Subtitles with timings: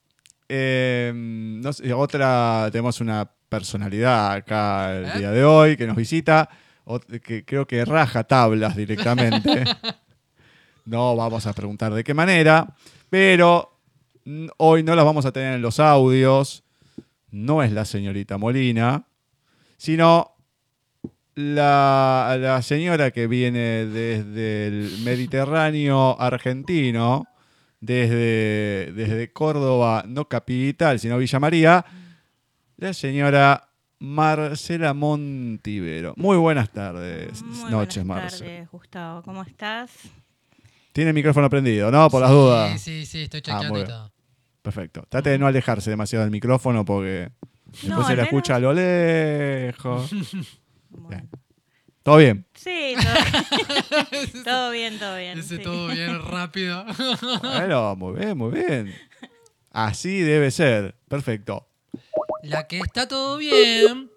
[0.48, 5.18] eh, no sé, otra, tenemos una personalidad acá el ¿Eh?
[5.18, 6.48] día de hoy que nos visita
[7.22, 9.64] que creo que raja tablas directamente.
[10.84, 12.74] no vamos a preguntar de qué manera,
[13.10, 13.78] pero
[14.56, 16.64] hoy no las vamos a tener en los audios.
[17.30, 19.06] No es la señorita Molina,
[19.76, 20.34] sino
[21.34, 27.26] la, la señora que viene desde el Mediterráneo argentino,
[27.80, 31.84] desde, desde Córdoba, no capital, sino Villa María,
[32.76, 33.67] la señora
[33.98, 36.14] Marcela Montivero.
[36.16, 38.50] Muy buenas tardes, Muy noches, buenas Marcela.
[38.50, 39.22] tardes, Gustavo.
[39.22, 39.90] ¿Cómo estás?
[40.92, 42.08] Tiene el micrófono prendido, ¿no?
[42.08, 42.80] Por las dudas.
[42.80, 43.86] Sí, sí, sí, estoy Ah, chequeando y bien.
[43.88, 44.12] todo.
[44.62, 45.04] Perfecto.
[45.08, 47.30] Trate de no alejarse demasiado del micrófono porque
[47.66, 50.10] después No, se al la menos- escucha a lo lejos.
[50.90, 51.28] Bueno.
[52.02, 52.46] ¿Todo bien?
[52.54, 55.38] Sí, todo, todo bien, todo bien.
[55.38, 55.62] Ese sí.
[55.62, 56.84] todo bien rápido.
[57.42, 58.94] Bueno, muy bien, muy bien.
[59.70, 60.96] Así debe ser.
[61.08, 61.68] Perfecto.
[62.42, 64.10] La que está todo bien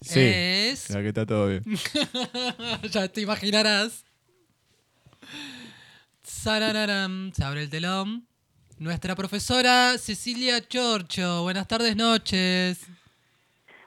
[0.00, 0.20] Sí.
[0.20, 0.88] es.
[0.88, 1.62] Ya que está todo bien.
[2.90, 4.04] ya te imaginarás.
[6.22, 8.26] Sarararam, se abre el telón.
[8.78, 11.42] Nuestra profesora Cecilia Chorcho.
[11.42, 12.86] Buenas tardes, noches.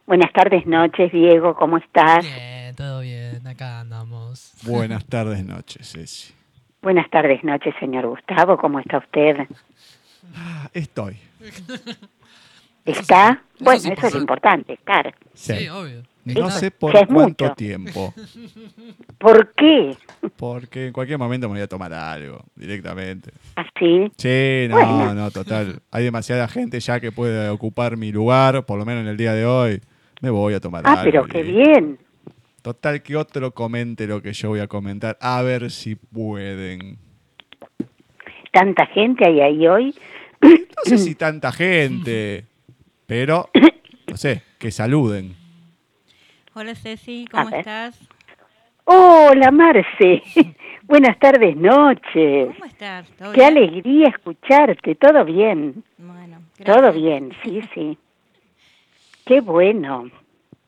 [0.06, 2.24] Buenas tardes, noches, Diego, ¿cómo estás?
[2.26, 4.54] Bien, todo bien, acá andamos.
[4.64, 6.34] Buenas tardes, noches, Ceci.
[6.82, 9.38] Buenas tardes, noches, señor Gustavo, ¿cómo está usted?
[10.36, 11.18] Ah, Estoy.
[12.92, 13.44] ¿Está?
[13.56, 14.18] eso bueno, es eso es importante.
[14.20, 15.16] importante, estar.
[15.34, 15.68] Sí, Sí.
[15.70, 16.04] obvio.
[16.26, 17.56] No sé por es cuánto mucho.
[17.56, 18.14] tiempo.
[19.18, 19.96] ¿Por qué?
[20.38, 23.32] Porque en cualquier momento me voy a tomar algo directamente.
[23.56, 24.12] ¿Así?
[24.18, 25.14] Sí, no, Bueno.
[25.16, 25.82] no, total.
[25.92, 29.34] Hay demasiada gente ya que puede ocupar mi lugar, por lo menos en el día
[29.34, 29.82] de hoy.
[30.22, 31.04] Me voy a tomar Ah, algo.
[31.04, 31.98] pero qué y- bien.
[32.62, 35.18] Total, que otro comente lo que yo voy a comentar.
[35.22, 36.98] A ver si pueden.
[38.52, 39.96] ¿Tanta gente hay ahí hoy?
[40.42, 40.50] No
[40.84, 42.46] sé si tanta gente,
[43.10, 43.50] pero,
[44.08, 45.36] no sé, que saluden.
[46.54, 48.00] Hola Ceci, ¿cómo estás?
[48.86, 50.22] Hola, Marce.
[50.84, 52.54] Buenas tardes, noches.
[52.54, 53.08] ¿Cómo estás?
[53.18, 53.58] ¿Todo Qué bien?
[53.58, 54.94] alegría escucharte.
[54.96, 55.84] ¿Todo bien?
[55.98, 57.98] Bueno, Todo bien, sí, sí.
[59.26, 60.12] Qué bueno.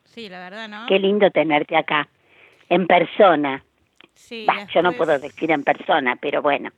[0.05, 0.85] Sí, la verdad, ¿no?
[0.87, 2.07] Qué lindo tenerte acá.
[2.69, 3.63] En persona.
[4.15, 6.71] Sí, Bah, yo no puedo decir en persona, pero bueno,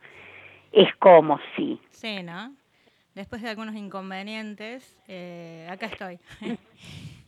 [0.74, 1.80] es como si.
[1.90, 2.54] Sí, ¿no?
[3.16, 6.20] Después de algunos inconvenientes, eh, acá estoy.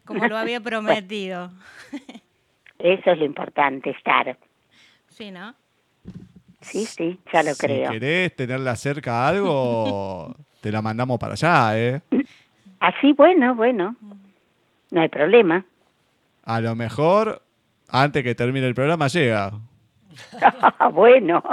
[0.05, 1.51] Como lo había prometido.
[2.79, 4.37] Eso es lo importante, estar.
[5.09, 5.55] Sí, ¿no?
[6.61, 7.91] Sí, sí, ya lo si creo.
[7.91, 12.01] querés tenerla cerca a algo, te la mandamos para allá, ¿eh?
[12.79, 13.95] Así, bueno, bueno.
[14.91, 15.63] No hay problema.
[16.43, 17.41] A lo mejor,
[17.89, 19.51] antes que termine el programa, llega.
[20.91, 21.43] bueno,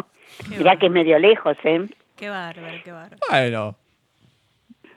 [0.48, 1.88] mirá que es medio lejos, ¿eh?
[2.16, 3.20] Qué bárbaro, qué bárbaro.
[3.30, 3.76] Bueno,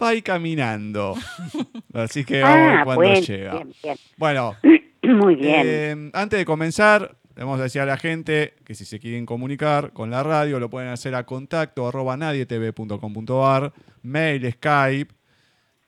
[0.02, 1.16] va a ir caminando.
[1.94, 3.54] Así que vamos a ver Ah, cuándo bueno, llega.
[3.54, 3.96] bien, bien.
[4.18, 4.56] Bueno,
[5.04, 5.62] Muy bien.
[5.66, 9.26] Eh, antes de comenzar, le vamos a decir a la gente que si se quieren
[9.26, 13.72] comunicar con la radio, lo pueden hacer a contacto arroba nadietv.com.ar,
[14.02, 15.14] mail, Skype,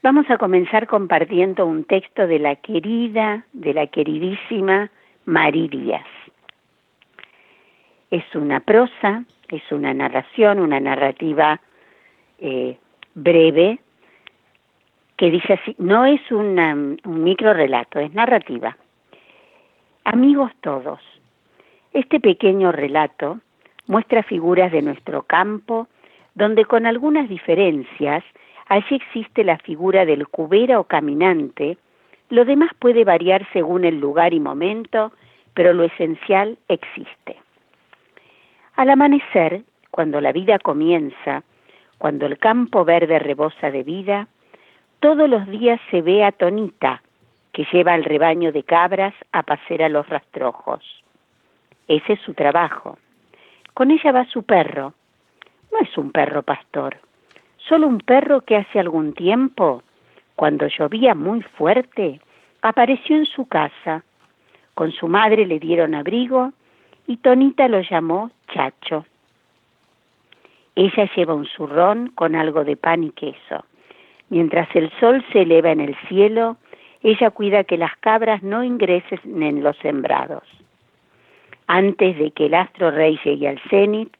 [0.01, 4.89] vamos a comenzar compartiendo un texto de la querida, de la queridísima
[5.25, 6.05] Mari Díaz.
[8.11, 11.59] Es una prosa, es una narración, una narrativa
[12.39, 12.77] eh,
[13.13, 13.79] breve,
[15.17, 18.77] que dice así, no es un micro relato, es narrativa.
[20.05, 21.01] Amigos todos,
[21.93, 23.39] este pequeño relato
[23.87, 25.87] muestra figuras de nuestro campo,
[26.35, 28.23] donde con algunas diferencias,
[28.69, 31.77] allí existe la figura del cubera o caminante,
[32.29, 35.11] lo demás puede variar según el lugar y momento,
[35.55, 37.35] pero lo esencial existe.
[38.75, 41.43] Al amanecer, cuando la vida comienza,
[41.97, 44.27] cuando el campo verde rebosa de vida,
[44.99, 47.01] todos los días se ve a Tonita,
[47.51, 50.83] que lleva al rebaño de cabras a pacer a los rastrojos.
[51.87, 52.99] Ese es su trabajo.
[53.73, 54.93] Con ella va su perro.
[55.71, 56.97] No es un perro pastor,
[57.69, 59.83] solo un perro que hace algún tiempo,
[60.35, 62.19] cuando llovía muy fuerte,
[62.61, 64.03] apareció en su casa.
[64.73, 66.51] Con su madre le dieron abrigo
[67.07, 69.05] y Tonita lo llamó Chacho.
[70.75, 73.65] Ella lleva un zurrón con algo de pan y queso.
[74.29, 76.57] Mientras el sol se eleva en el cielo,
[77.03, 80.43] ella cuida que las cabras no ingresen en los sembrados.
[81.67, 84.15] Antes de que el astro rey llegue al cenit,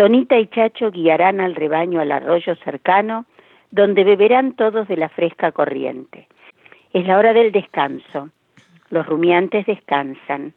[0.00, 3.26] Tonita y Chacho guiarán al rebaño al arroyo cercano,
[3.70, 6.26] donde beberán todos de la fresca corriente.
[6.94, 8.30] Es la hora del descanso.
[8.88, 10.54] Los rumiantes descansan.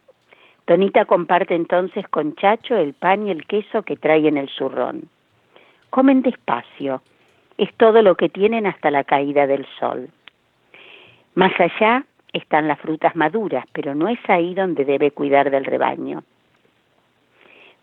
[0.64, 5.10] Tonita comparte entonces con Chacho el pan y el queso que trae en el zurrón.
[5.90, 7.02] Comen despacio.
[7.58, 10.08] Es todo lo que tienen hasta la caída del sol.
[11.34, 16.24] Más allá están las frutas maduras, pero no es ahí donde debe cuidar del rebaño.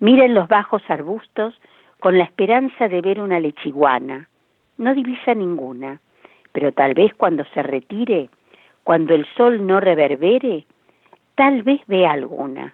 [0.02, 1.54] Miren los bajos arbustos
[2.00, 4.28] con la esperanza de ver una lechiguana.
[4.80, 6.02] No divisa ninguna,
[6.52, 8.32] pero tal vez cuando se retire,
[8.84, 10.66] cuando el sol no reverbere,
[11.36, 12.74] tal vez vea alguna.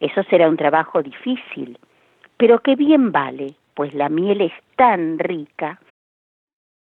[0.00, 1.78] Eso será un trabajo difícil,
[2.36, 5.78] pero que bien vale, pues la miel es tan rica.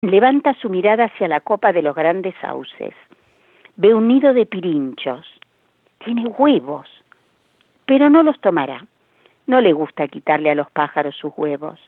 [0.03, 2.95] Levanta su mirada hacia la copa de los grandes sauces.
[3.77, 5.25] Ve un nido de pirinchos.
[6.05, 6.89] Tiene huevos,
[7.85, 8.85] pero no los tomará.
[9.47, 11.81] No le gusta quitarle a los pájaros sus huevos.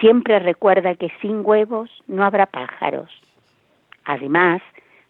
[0.00, 3.10] Siempre recuerda que sin huevos no habrá pájaros.
[4.04, 4.62] Además,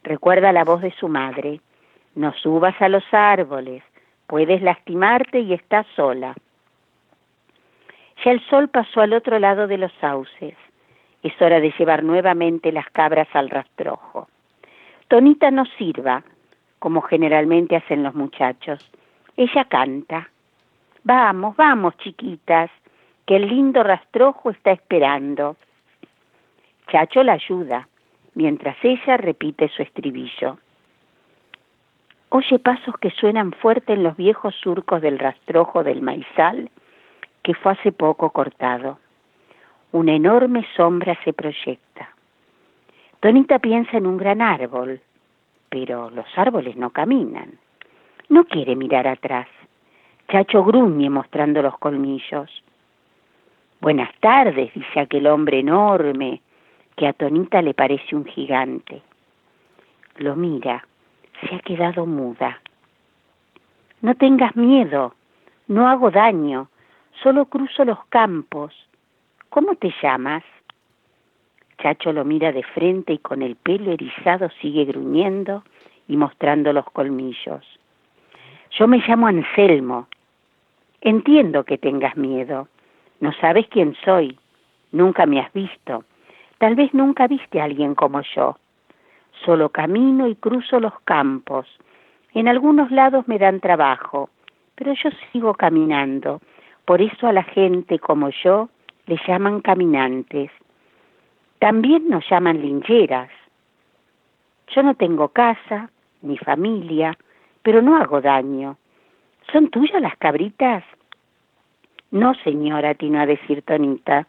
[0.02, 1.60] recuerda la voz de su madre.
[2.14, 3.82] No subas a los árboles,
[4.26, 6.34] puedes lastimarte y estás sola.
[8.24, 10.56] Ya el sol pasó al otro lado de los sauces.
[11.22, 14.28] Es hora de llevar nuevamente las cabras al rastrojo.
[15.08, 16.24] Tonita no sirva,
[16.78, 18.90] como generalmente hacen los muchachos.
[19.36, 20.28] Ella canta.
[21.04, 22.70] Vamos, vamos, chiquitas,
[23.26, 25.56] que el lindo rastrojo está esperando.
[26.90, 27.88] Chacho la ayuda,
[28.34, 30.58] mientras ella repite su estribillo.
[32.30, 36.70] Oye pasos que suenan fuerte en los viejos surcos del rastrojo del maizal
[37.42, 38.98] que fue hace poco cortado.
[39.92, 42.10] Una enorme sombra se proyecta.
[43.20, 45.00] Tonita piensa en un gran árbol,
[45.70, 47.58] pero los árboles no caminan.
[48.28, 49.48] No quiere mirar atrás.
[50.30, 52.50] Chacho gruñe mostrando los colmillos.
[53.80, 56.42] Buenas tardes, dice aquel hombre enorme,
[56.96, 59.00] que a Tonita le parece un gigante.
[60.18, 60.86] Lo mira,
[61.40, 62.60] se ha quedado muda.
[64.02, 65.14] No tengas miedo,
[65.66, 66.68] no hago daño,
[67.22, 68.74] solo cruzo los campos.
[69.48, 70.44] ¿Cómo te llamas?
[71.78, 75.64] Chacho lo mira de frente y con el pelo erizado sigue gruñendo
[76.06, 77.64] y mostrando los colmillos.
[78.72, 80.06] Yo me llamo Anselmo,
[81.00, 82.68] Entiendo que tengas miedo.
[83.20, 84.38] No sabes quién soy.
[84.92, 86.04] Nunca me has visto.
[86.58, 88.56] Tal vez nunca viste a alguien como yo.
[89.44, 91.66] Solo camino y cruzo los campos.
[92.34, 94.30] En algunos lados me dan trabajo,
[94.74, 96.40] pero yo sigo caminando.
[96.84, 98.68] Por eso a la gente como yo
[99.06, 100.50] le llaman caminantes.
[101.60, 103.30] También nos llaman lincheras.
[104.74, 105.90] Yo no tengo casa
[106.22, 107.16] ni familia,
[107.62, 108.76] pero no hago daño.
[109.52, 110.84] ¿Son tuyas las cabritas?
[112.10, 114.26] No, señora, atinó a decir Tonita.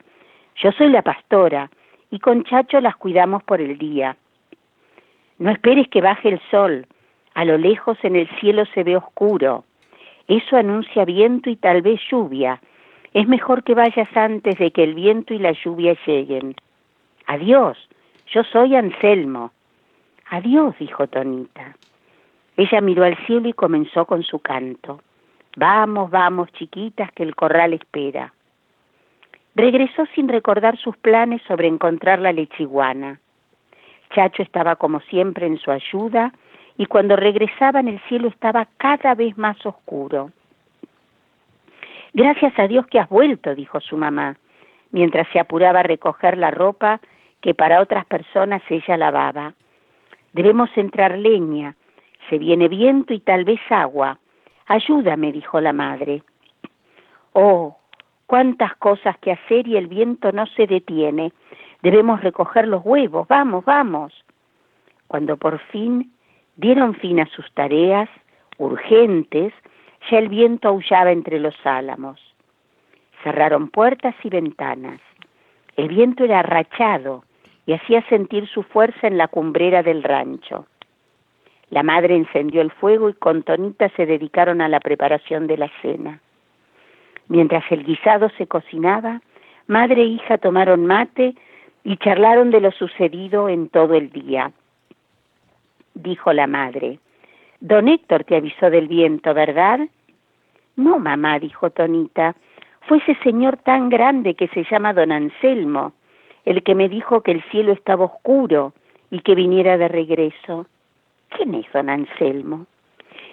[0.56, 1.70] Yo soy la pastora
[2.10, 4.16] y con Chacho las cuidamos por el día.
[5.38, 6.86] No esperes que baje el sol.
[7.34, 9.64] A lo lejos en el cielo se ve oscuro.
[10.28, 12.62] Eso anuncia viento y tal vez lluvia.
[13.14, 16.56] Es mejor que vayas antes de que el viento y la lluvia lleguen.
[17.26, 17.78] Adiós,
[18.28, 19.52] yo soy Anselmo.
[20.30, 21.76] Adiós, dijo Tonita.
[22.58, 25.02] Ella miró al cielo y comenzó con su canto.
[25.60, 28.32] Vamos, vamos, chiquitas, que el corral espera.
[29.56, 33.20] Regresó sin recordar sus planes sobre encontrar la lechiguana.
[34.16, 36.32] Chacho estaba como siempre en su ayuda
[36.78, 40.32] y cuando regresaban el cielo estaba cada vez más oscuro.
[42.14, 44.38] Gracias a Dios que has vuelto, dijo su mamá,
[44.92, 47.02] mientras se apuraba a recoger la ropa
[47.42, 49.56] que para otras personas ella lavaba.
[50.32, 51.76] Debemos entrar leña,
[52.30, 54.20] se viene viento y tal vez agua.
[54.70, 56.22] Ayúdame, dijo la madre.
[57.34, 57.76] Oh,
[58.28, 61.34] cuántas cosas que hacer y el viento no se detiene.
[61.82, 63.28] Debemos recoger los huevos.
[63.28, 64.14] Vamos, vamos.
[65.08, 66.14] Cuando por fin
[66.56, 68.08] dieron fin a sus tareas
[68.60, 69.54] urgentes,
[70.12, 72.22] ya el viento aullaba entre los álamos.
[73.24, 75.02] Cerraron puertas y ventanas.
[75.78, 77.24] El viento era arrachado
[77.66, 80.68] y hacía sentir su fuerza en la cumbrera del rancho.
[81.70, 85.70] La madre encendió el fuego y con Tonita se dedicaron a la preparación de la
[85.82, 86.20] cena.
[87.28, 89.22] Mientras el guisado se cocinaba,
[89.68, 91.36] madre e hija tomaron mate
[91.84, 94.52] y charlaron de lo sucedido en todo el día.
[95.94, 97.00] Dijo la madre,
[97.60, 99.82] Don Héctor te avisó del viento, ¿verdad?
[100.76, 102.36] No, mamá, dijo Tonita,
[102.88, 105.94] fue ese señor tan grande que se llama don Anselmo,
[106.46, 108.74] el que me dijo que el cielo estaba oscuro
[109.12, 110.68] y que viniera de regreso.
[111.30, 112.66] ¿Quién es don Anselmo?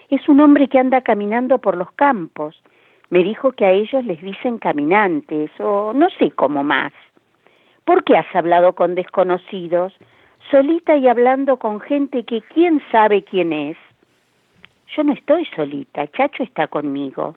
[0.08, 2.60] Es un hombre que anda caminando por los campos.
[3.10, 6.92] Me dijo que a ellos les dicen caminantes o no sé cómo más.
[7.84, 9.92] ¿Por qué has hablado con desconocidos,
[10.50, 13.76] solita y hablando con gente que quién sabe quién es?
[14.96, 17.36] Yo no estoy solita, Chacho está conmigo.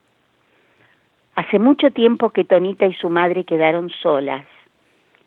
[1.35, 4.45] Hace mucho tiempo que Tonita y su madre quedaron solas.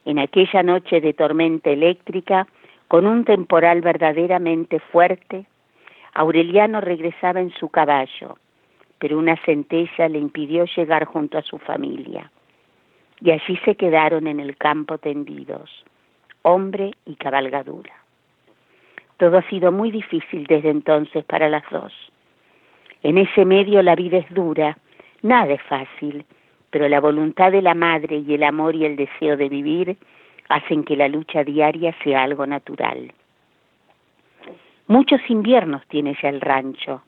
[0.04, 2.46] En aquella noche de tormenta eléctrica,
[2.92, 5.46] con un temporal verdaderamente fuerte,
[6.12, 8.36] Aureliano regresaba en su caballo,
[8.98, 12.30] pero una centella le impidió llegar junto a su familia.
[13.22, 15.70] Y allí se quedaron en el campo tendidos,
[16.42, 17.94] hombre y cabalgadura.
[19.16, 21.94] Todo ha sido muy difícil desde entonces para las dos.
[23.02, 24.76] En ese medio la vida es dura,
[25.22, 26.26] nada es fácil,
[26.68, 29.96] pero la voluntad de la madre y el amor y el deseo de vivir
[30.48, 33.12] hacen que la lucha diaria sea algo natural.
[34.86, 37.02] Muchos inviernos tiene ya el rancho.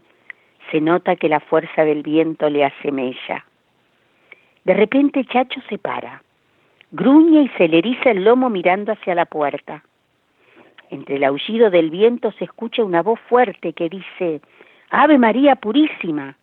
[0.70, 3.44] Se nota que la fuerza del viento le asemella.
[4.64, 6.22] De repente Chacho se para,
[6.90, 9.84] gruñe y se le eriza el lomo mirando hacia la puerta.
[10.90, 14.40] Entre el aullido del viento se escucha una voz fuerte que dice,
[14.90, 16.36] Ave María Purísima.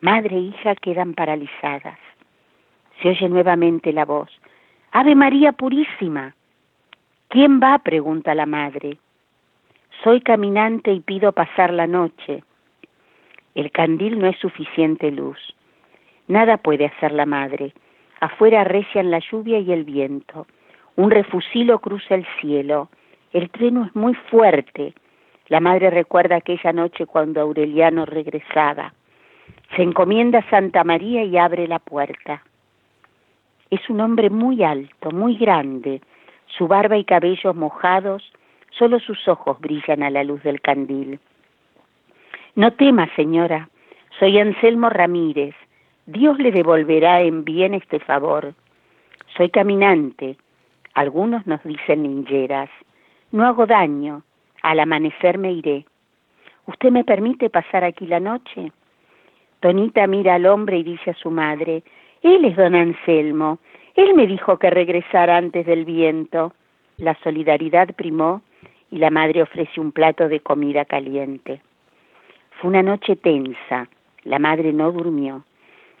[0.00, 1.98] Madre e hija quedan paralizadas.
[3.02, 4.30] Se oye nuevamente la voz,
[4.92, 6.34] Ave María Purísima.
[7.28, 7.78] ¿Quién va?
[7.78, 8.98] pregunta la madre.
[10.02, 12.42] Soy caminante y pido pasar la noche.
[13.54, 15.38] El candil no es suficiente luz.
[16.26, 17.72] Nada puede hacer la madre.
[18.18, 20.48] Afuera recian la lluvia y el viento.
[20.96, 22.88] Un refusilo cruza el cielo.
[23.32, 24.94] El trueno es muy fuerte.
[25.46, 28.92] La madre recuerda aquella noche cuando Aureliano regresaba.
[29.76, 32.42] Se encomienda a Santa María y abre la puerta.
[33.70, 36.00] Es un hombre muy alto, muy grande.
[36.46, 38.32] Su barba y cabellos mojados,
[38.70, 41.20] solo sus ojos brillan a la luz del candil.
[42.56, 43.68] No tema, señora.
[44.18, 45.54] Soy Anselmo Ramírez.
[46.06, 48.54] Dios le devolverá en bien este favor.
[49.36, 50.36] Soy caminante,
[50.94, 52.68] algunos nos dicen ninjeras.
[53.30, 54.24] No hago daño,
[54.62, 55.86] al amanecer me iré.
[56.66, 58.72] ¿Usted me permite pasar aquí la noche?
[59.60, 61.84] Tonita mira al hombre y dice a su madre,
[62.22, 63.58] Él es don Anselmo,
[63.96, 66.54] él me dijo que regresara antes del viento.
[66.96, 68.42] La solidaridad primó
[68.90, 71.60] y la madre ofrece un plato de comida caliente.
[72.52, 73.88] Fue una noche tensa,
[74.24, 75.44] la madre no durmió.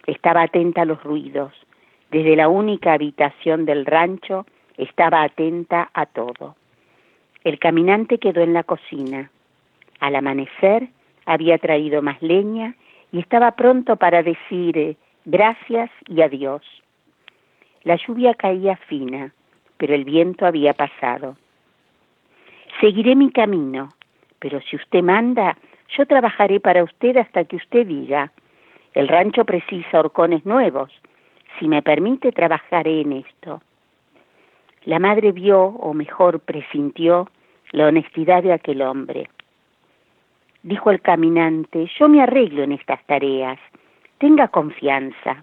[0.06, 1.52] Estaba atenta a los ruidos.
[2.10, 6.56] Desde la única habitación del rancho estaba atenta a todo.
[7.44, 9.30] El caminante quedó en la cocina.
[10.00, 10.88] Al amanecer
[11.26, 12.74] había traído más leña
[13.12, 16.62] y estaba pronto para decir gracias y adiós.
[17.82, 19.32] La lluvia caía fina,
[19.76, 21.36] pero el viento había pasado.
[22.80, 23.88] Seguiré mi camino,
[24.38, 25.56] pero si usted manda,
[25.96, 28.32] yo trabajaré para usted hasta que usted diga,
[28.94, 30.90] el rancho precisa horcones nuevos.
[31.58, 33.62] Si me permite, trabajaré en esto.
[34.84, 37.28] La madre vio, o mejor presintió,
[37.72, 39.28] la honestidad de aquel hombre.
[40.62, 43.58] Dijo el caminante, yo me arreglo en estas tareas.
[44.20, 45.42] Tenga confianza.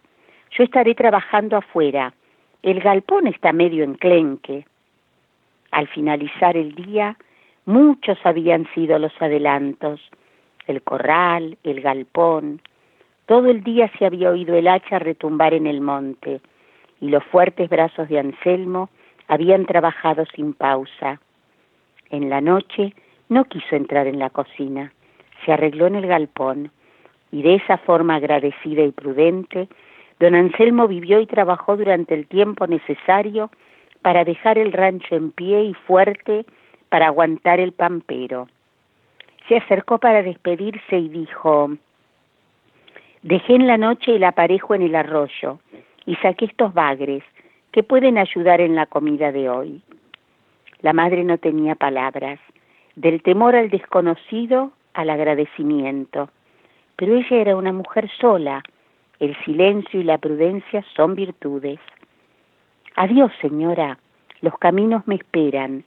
[0.52, 2.14] Yo estaré trabajando afuera.
[2.62, 4.68] El galpón está medio enclenque.
[5.72, 7.18] Al finalizar el día,
[7.66, 10.00] muchos habían sido los adelantos.
[10.68, 12.62] El corral, el galpón,
[13.26, 16.40] todo el día se había oído el hacha retumbar en el monte,
[17.02, 18.90] y los fuertes brazos de Anselmo
[19.28, 21.20] habían trabajado sin pausa.
[22.12, 22.94] En la noche
[23.28, 24.94] no quiso entrar en la cocina,
[25.44, 26.72] se arregló en el galpón,
[27.32, 29.68] y de esa forma agradecida y prudente,
[30.20, 33.50] don Anselmo vivió y trabajó durante el tiempo necesario
[34.02, 36.46] para dejar el rancho en pie y fuerte
[36.90, 38.48] para aguantar el pampero.
[39.48, 41.72] Se acercó para despedirse y dijo,
[43.24, 45.60] Dejé en la noche el aparejo en el arroyo
[46.06, 47.24] y saqué estos bagres
[47.72, 49.82] que pueden ayudar en la comida de hoy.
[50.82, 52.40] La madre no tenía palabras,
[52.96, 56.30] del temor al desconocido al agradecimiento,
[56.98, 58.62] pero ella era una mujer sola,
[59.20, 61.80] el silencio y la prudencia son virtudes.
[62.96, 64.00] Adiós, señora,
[64.42, 65.84] los caminos me esperan.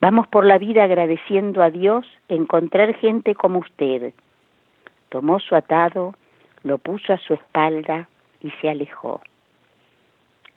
[0.00, 4.14] Vamos por la vida agradeciendo a Dios encontrar gente como usted.
[5.08, 6.14] Tomó su atado,
[6.62, 8.08] lo puso a su espalda
[8.40, 9.20] y se alejó.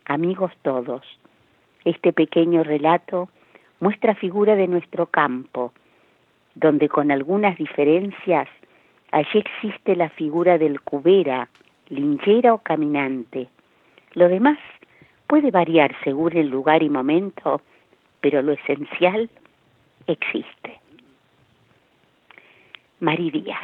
[0.06, 1.02] Amigos todos,
[1.86, 3.30] este pequeño relato
[3.80, 5.72] muestra figura de nuestro campo,
[6.54, 8.48] donde con algunas diferencias
[9.12, 11.48] allí existe la figura del cubera,
[11.90, 13.48] linchera o caminante.
[14.14, 14.58] Lo demás
[15.28, 17.62] puede variar según el lugar y momento,
[18.22, 19.30] pero lo esencial
[20.08, 20.80] existe.
[23.00, 23.60] Mari Díaz.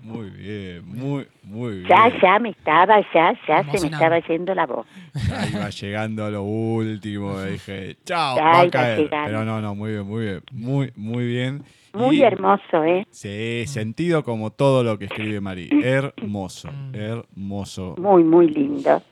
[0.00, 1.88] Muy bien, muy, muy bien.
[1.88, 4.86] Ya, ya me estaba, ya, ya se me estaba yendo la voz.
[5.30, 7.38] Ahí va llegando a lo último.
[7.42, 8.98] Dije, chao, Ya va a iba caer.
[8.98, 9.26] llegando.
[9.26, 10.40] Pero no, no, muy bien, muy bien.
[10.52, 11.62] Muy, muy bien.
[11.92, 13.06] Muy Y- hermoso, ¿eh?
[13.10, 15.68] Sí, sentido como todo lo que escribe Marí.
[15.82, 16.94] Hermoso, Mm.
[16.94, 17.94] hermoso.
[17.98, 19.02] Muy, muy lindo.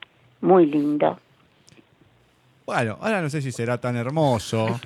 [0.41, 1.19] Muy lindo.
[2.67, 4.79] Bueno, ahora no sé si será tan hermoso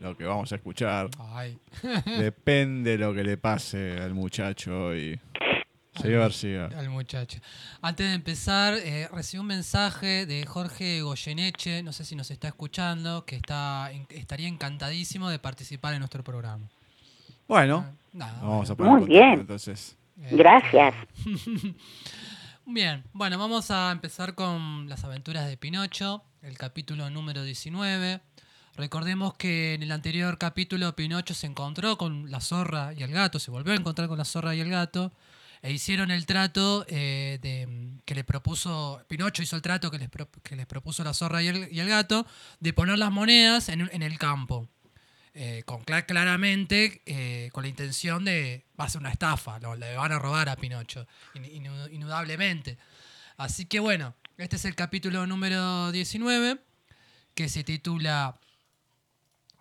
[0.00, 1.08] lo que vamos a escuchar.
[1.18, 1.58] Ay.
[2.18, 5.18] Depende de lo que le pase al muchacho hoy.
[5.94, 6.68] Señor García.
[6.76, 7.40] Al muchacho.
[7.82, 12.48] Antes de empezar, eh, recibí un mensaje de Jorge Goyeneche, no sé si nos está
[12.48, 16.66] escuchando, que está en- estaría encantadísimo de participar en nuestro programa.
[17.50, 19.40] Bueno, Nada, vamos a poner Muy contacto, bien.
[19.40, 19.96] entonces.
[20.22, 20.94] Este, Gracias.
[22.64, 28.20] Bien, bueno, vamos a empezar con las aventuras de Pinocho, el capítulo número 19.
[28.76, 33.40] Recordemos que en el anterior capítulo Pinocho se encontró con la zorra y el gato,
[33.40, 35.10] se volvió a encontrar con la zorra y el gato,
[35.60, 40.08] e hicieron el trato eh, de, que le propuso, Pinocho hizo el trato que les,
[40.08, 42.24] pro- que les propuso la zorra y el, y el gato,
[42.60, 44.68] de poner las monedas en, en el campo.
[45.32, 49.94] Eh, con cla- claramente eh, con la intención de va a ser una estafa, le
[49.96, 52.78] van a robar a Pinocho, in- inu- indudablemente.
[53.36, 56.60] Así que bueno, este es el capítulo número 19,
[57.34, 58.40] que se titula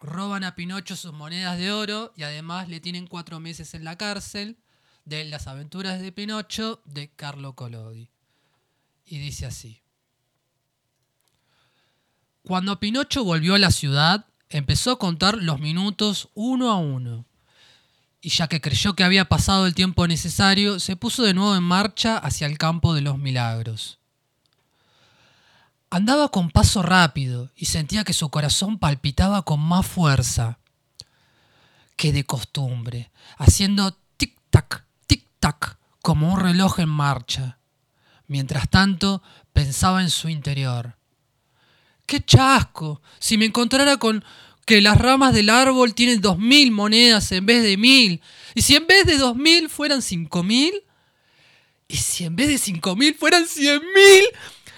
[0.01, 3.95] Roban a Pinocho sus monedas de oro y además le tienen cuatro meses en la
[3.95, 4.57] cárcel
[5.05, 8.09] de las aventuras de Pinocho de Carlo Collodi.
[9.05, 9.81] Y dice así.
[12.43, 17.25] Cuando Pinocho volvió a la ciudad, empezó a contar los minutos uno a uno.
[18.21, 21.63] Y ya que creyó que había pasado el tiempo necesario, se puso de nuevo en
[21.63, 23.99] marcha hacia el campo de los milagros.
[25.89, 30.59] Andaba con paso rápido y sentía que su corazón palpitaba con más fuerza
[31.95, 37.57] que de costumbre, haciendo tic-tac, tic-tac, como un reloj en marcha.
[38.27, 40.98] Mientras tanto, pensaba en su interior.
[42.09, 43.03] ¡Qué chasco!
[43.19, 44.25] Si me encontrara con
[44.65, 48.19] que las ramas del árbol tienen dos mil monedas en vez de mil.
[48.55, 50.73] Y si en vez de dos mil fueran cinco mil.
[51.87, 54.23] Y si en vez de cinco mil fueran cien mil.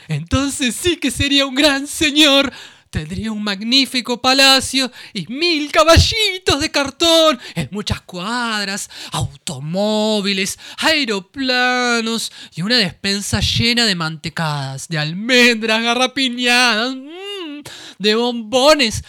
[0.09, 2.51] Entonces sí que sería un gran señor.
[2.91, 12.63] Tendría un magnífico palacio y mil caballitos de cartón en muchas cuadras, automóviles, aeroplanos y
[12.63, 17.61] una despensa llena de mantecadas, de almendras garrapiñadas, mm,
[17.97, 19.05] de bombones,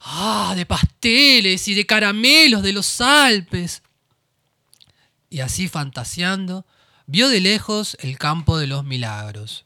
[0.00, 3.82] ah, de pasteles y de caramelos de los Alpes.
[5.30, 6.66] Y así fantaseando,
[7.06, 9.63] vio de lejos el campo de los milagros.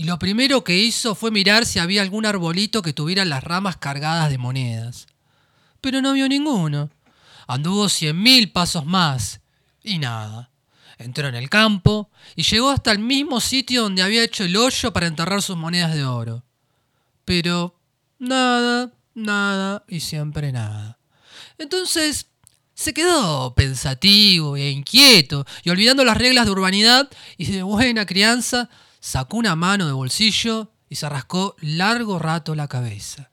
[0.00, 3.76] Y lo primero que hizo fue mirar si había algún arbolito que tuviera las ramas
[3.76, 5.06] cargadas de monedas.
[5.82, 6.88] Pero no vio ninguno.
[7.46, 9.40] Anduvo cien mil pasos más.
[9.84, 10.52] Y nada.
[10.96, 14.90] Entró en el campo y llegó hasta el mismo sitio donde había hecho el hoyo
[14.90, 16.44] para enterrar sus monedas de oro.
[17.26, 17.78] Pero
[18.18, 20.98] nada, nada y siempre nada.
[21.58, 22.26] Entonces
[22.72, 28.70] se quedó pensativo e inquieto y olvidando las reglas de urbanidad y de buena crianza,
[29.00, 33.30] sacó una mano de bolsillo y se rascó largo rato la cabeza.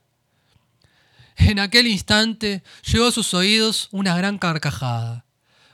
[1.35, 5.25] En aquel instante llegó a sus oídos una gran carcajada.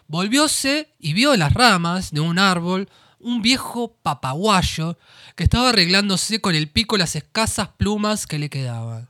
[0.08, 4.97] Volvióse y vio en las ramas de un árbol un viejo papaguayo
[5.36, 9.08] que estaba arreglándose con el pico las escasas plumas que le quedaban.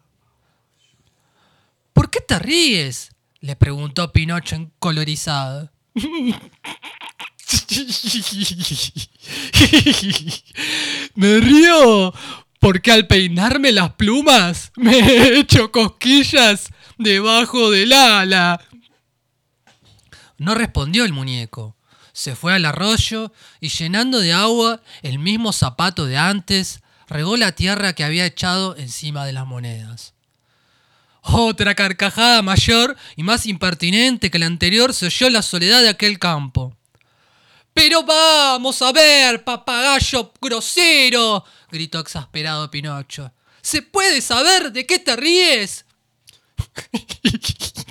[1.94, 3.10] ¿Por qué te ríes?
[3.40, 5.72] le preguntó Pinocho encolorizado.
[11.16, 12.14] Me río
[12.60, 18.62] porque al peinarme las plumas me he hecho cosquillas debajo del ala.
[20.38, 21.76] No respondió el muñeco.
[22.14, 27.52] Se fue al arroyo y llenando de agua el mismo zapato de antes, regó la
[27.52, 30.14] tierra que había echado encima de las monedas.
[31.22, 36.18] Otra carcajada mayor y más impertinente que la anterior se oyó la soledad de aquel
[36.20, 36.78] campo.
[37.74, 43.32] Pero vamos a ver, papagayo grosero, gritó exasperado Pinocho.
[43.62, 45.86] ¿Se puede saber de qué te ríes?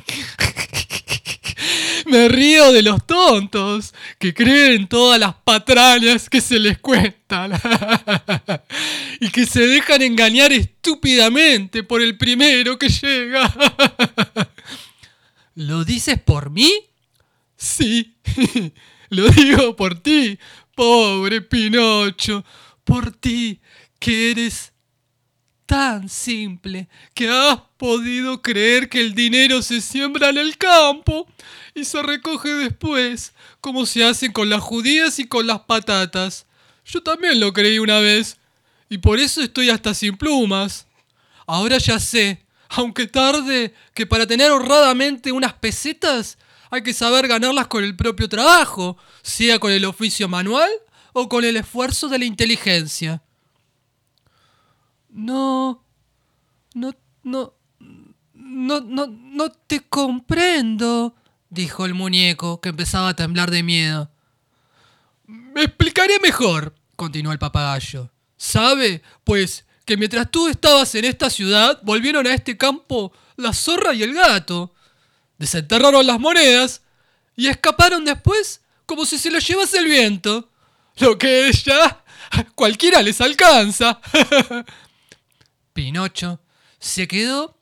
[2.06, 7.52] Me río de los tontos que creen todas las patrañas que se les cuentan
[9.20, 13.54] y que se dejan engañar estúpidamente por el primero que llega.
[15.54, 16.72] ¿Lo dices por mí?
[17.56, 18.16] Sí,
[19.12, 20.38] lo digo por ti,
[20.74, 22.44] pobre Pinocho,
[22.82, 23.60] por ti
[23.98, 24.72] que eres
[25.66, 31.26] tan simple que has podido creer que el dinero se siembra en el campo
[31.74, 36.46] y se recoge después, como se hace con las judías y con las patatas.
[36.84, 38.38] Yo también lo creí una vez,
[38.88, 40.86] y por eso estoy hasta sin plumas.
[41.46, 46.38] Ahora ya sé, aunque tarde, que para tener honradamente unas pesetas
[46.72, 50.70] hay que saber ganarlas con el propio trabajo, sea con el oficio manual
[51.12, 53.22] o con el esfuerzo de la inteligencia.
[55.10, 55.84] No,
[56.74, 57.52] no, no,
[58.32, 61.14] no, no, no te comprendo,
[61.50, 64.10] dijo el muñeco, que empezaba a temblar de miedo.
[65.26, 68.10] Me explicaré mejor, continuó el papagayo.
[68.38, 69.02] ¿Sabe?
[69.24, 74.02] Pues que mientras tú estabas en esta ciudad, volvieron a este campo la zorra y
[74.02, 74.72] el gato.
[75.42, 76.82] Desenterraron las monedas
[77.34, 80.48] y escaparon después como si se los llevase el viento.
[80.98, 82.04] Lo que es ya
[82.54, 84.00] cualquiera les alcanza.
[85.72, 86.38] Pinocho
[86.78, 87.58] se quedó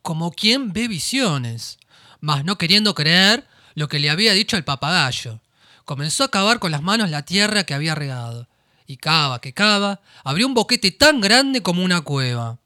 [0.00, 1.76] como quien ve visiones,
[2.20, 5.42] mas no queriendo creer lo que le había dicho el papagayo.
[5.84, 8.48] Comenzó a cavar con las manos la tierra que había regado,
[8.86, 12.60] y cava que cava, abrió un boquete tan grande como una cueva.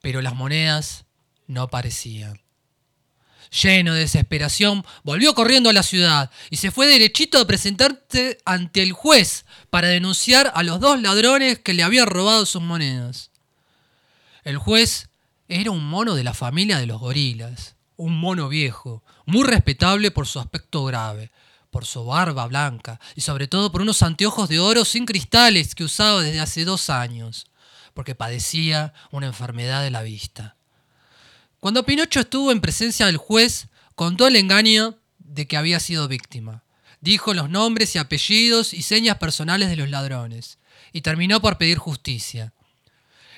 [0.00, 1.04] Pero las monedas
[1.48, 2.43] no aparecían.
[3.62, 8.82] Lleno de desesperación, volvió corriendo a la ciudad y se fue derechito a presentarse ante
[8.82, 13.30] el juez para denunciar a los dos ladrones que le habían robado sus monedas.
[14.42, 15.08] El juez
[15.46, 20.26] era un mono de la familia de los gorilas, un mono viejo, muy respetable por
[20.26, 21.30] su aspecto grave,
[21.70, 25.84] por su barba blanca y sobre todo por unos anteojos de oro sin cristales que
[25.84, 27.46] usaba desde hace dos años,
[27.94, 30.56] porque padecía una enfermedad de la vista.
[31.64, 36.62] Cuando Pinocho estuvo en presencia del juez, contó el engaño de que había sido víctima.
[37.00, 40.58] Dijo los nombres y apellidos y señas personales de los ladrones,
[40.92, 42.52] y terminó por pedir justicia.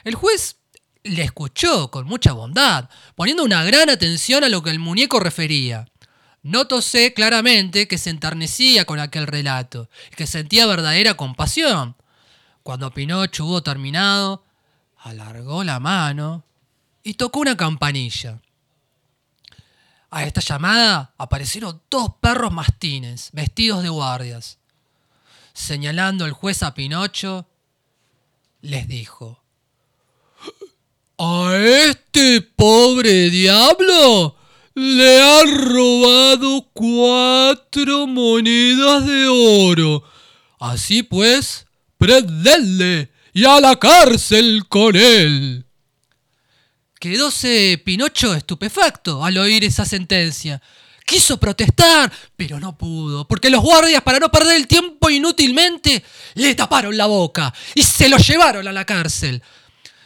[0.03, 0.57] El juez
[1.05, 5.87] le escuchó con mucha bondad, poniendo una gran atención a lo que el muñeco refería.
[6.43, 11.95] Nótose claramente que se enternecía con aquel relato y que sentía verdadera compasión.
[12.65, 14.45] Cuando Pinocho hubo terminado,
[14.97, 16.43] alargó la mano
[17.07, 18.43] y tocó una campanilla.
[20.11, 24.59] A esta llamada aparecieron dos perros mastines, vestidos de guardias.
[25.53, 27.47] Señalando el juez a Pinocho,
[28.61, 29.41] les dijo,
[31.17, 34.35] A este pobre diablo
[34.75, 40.03] le han robado cuatro monedas de oro.
[40.59, 41.67] Así pues,
[41.99, 45.66] prendedle y a la cárcel con él.
[46.99, 50.61] Quedóse Pinocho estupefacto al oír esa sentencia.
[51.05, 56.03] Quiso protestar, pero no pudo, porque los guardias, para no perder el tiempo inútilmente,
[56.35, 59.41] le taparon la boca y se lo llevaron a la cárcel.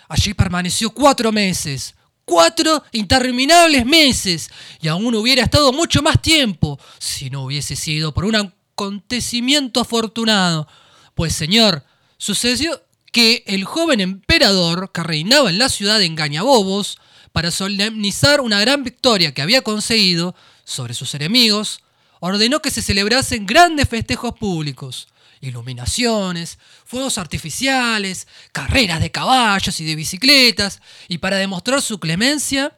[0.09, 4.51] Allí permaneció cuatro meses, cuatro interminables meses,
[4.83, 10.69] y aún hubiera estado mucho más tiempo si no hubiese sido por un acontecimiento afortunado.
[11.15, 11.83] Pues, señor,
[12.19, 16.99] sucedió que el joven emperador que reinaba en la ciudad de Engañabobos,
[17.33, 21.81] para solemnizar una gran victoria que había conseguido sobre sus enemigos,
[22.21, 25.09] ordenó que se celebrasen grandes festejos públicos,
[25.41, 32.77] iluminaciones, fuegos artificiales, carreras de caballos y de bicicletas, y para demostrar su clemencia,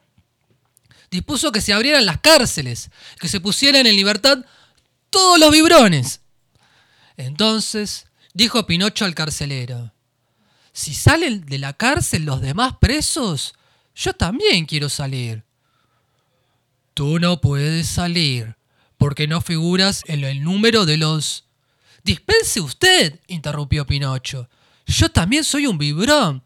[1.11, 4.45] dispuso que se abrieran las cárceles, que se pusieran en libertad
[5.11, 6.21] todos los vibrones.
[7.17, 9.92] Entonces dijo Pinocho al carcelero,
[10.73, 13.55] si salen de la cárcel los demás presos,
[13.95, 15.45] yo también quiero salir.
[16.95, 18.57] Tú no puedes salir,
[18.97, 21.47] porque no figuras en el número de los...
[22.05, 24.49] Dispense usted, interrumpió Pinocho.
[24.87, 26.43] Yo también soy un vibrón.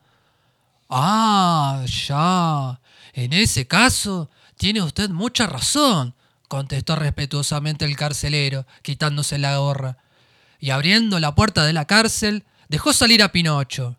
[0.91, 2.81] Ah, ya.
[3.13, 6.15] En ese caso, tiene usted mucha razón,
[6.49, 9.99] contestó respetuosamente el carcelero, quitándose la gorra.
[10.59, 13.97] Y abriendo la puerta de la cárcel, dejó salir a Pinocho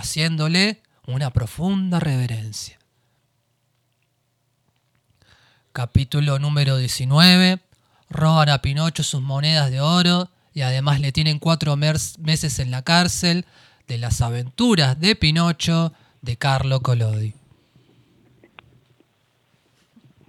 [0.00, 2.78] haciéndole una profunda reverencia.
[5.72, 7.60] Capítulo número 19.
[8.08, 12.82] Roban a Pinocho sus monedas de oro y además le tienen cuatro meses en la
[12.82, 13.44] cárcel
[13.86, 17.34] de las aventuras de Pinocho de Carlo Collodi.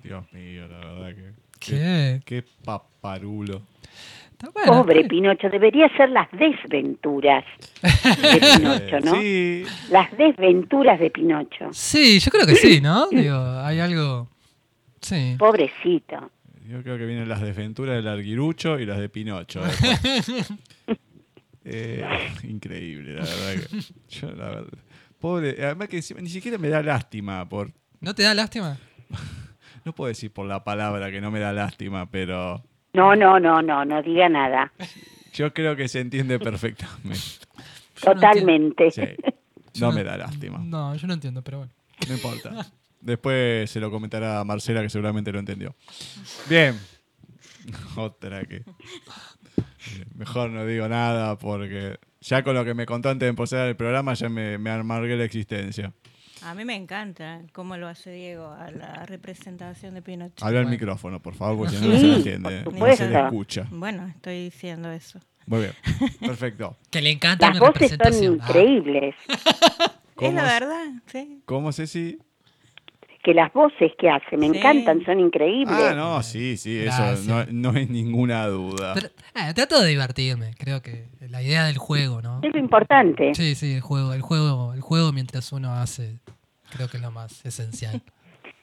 [0.03, 1.31] Dios mío, la verdad que.
[1.59, 2.21] ¿Qué?
[2.25, 3.61] Qué paparulo.
[4.43, 5.03] Está bueno, Pobre.
[5.07, 7.45] Pinocho, debería ser las desventuras
[7.83, 9.21] de Pinocho, ¿no?
[9.21, 11.69] Sí, Las desventuras de Pinocho.
[11.71, 13.07] Sí, yo creo que sí, ¿no?
[13.09, 14.29] Digo, hay algo.
[14.99, 15.35] Sí.
[15.37, 16.31] Pobrecito.
[16.67, 19.61] yo creo que vienen las desventuras del arguirucho y las de Pinocho.
[19.61, 20.53] después.
[21.63, 22.03] Eh,
[22.43, 23.53] increíble, la verdad.
[23.69, 23.83] que-
[24.19, 24.73] yo, la verdad.
[25.19, 27.71] Pobre, además que ni siquiera me da lástima por.
[27.99, 28.77] ¿No te da lástima?
[29.85, 33.61] No puedo decir por la palabra que no me da lástima, pero No, no, no,
[33.61, 34.71] no, no diga nada.
[35.33, 37.19] yo creo que se entiende perfectamente.
[37.95, 38.91] No Totalmente.
[38.91, 39.01] Sí,
[39.79, 40.59] no me da lástima.
[40.63, 41.73] No, yo no entiendo, pero bueno.
[42.07, 42.65] No importa.
[42.99, 45.75] Después se lo comentará a Marcela, que seguramente lo entendió.
[46.49, 46.79] Bien.
[47.95, 48.63] Otra que.
[50.15, 53.75] Mejor no digo nada porque ya con lo que me contó antes de empezar el
[53.75, 55.93] programa ya me, me amargué la existencia.
[56.43, 60.41] A mí me encanta cómo lo hace Diego a la representación de Pinochet.
[60.43, 60.69] Habla al Bueno.
[60.79, 62.63] micrófono, por favor, porque si no, no se le entiende.
[62.63, 63.67] No se le escucha.
[63.69, 65.19] Bueno, estoy diciendo eso.
[65.45, 65.73] Muy bien.
[66.19, 66.77] Perfecto.
[66.89, 68.39] Que le encanta Las mi voces son.
[68.41, 69.15] Ah, increíbles.
[69.27, 69.37] Es
[70.15, 71.41] ¿Cómo, la verdad, sí.
[71.45, 72.19] ¿Cómo Ceci?
[73.23, 74.57] Que las voces que hace me Sí.
[74.57, 75.77] encantan, son increíbles.
[75.79, 78.93] Ah, no, sí, sí, eso no, no hay ninguna duda.
[78.95, 80.55] pero, eh, trato de divertirme.
[80.57, 82.39] Creo que la idea del juego, ¿no?
[82.41, 83.33] Es lo importante.
[83.35, 86.19] Sí, sí, el juego, el juego, el juego mientras uno hace,
[86.75, 88.01] creo que es lo más esencial.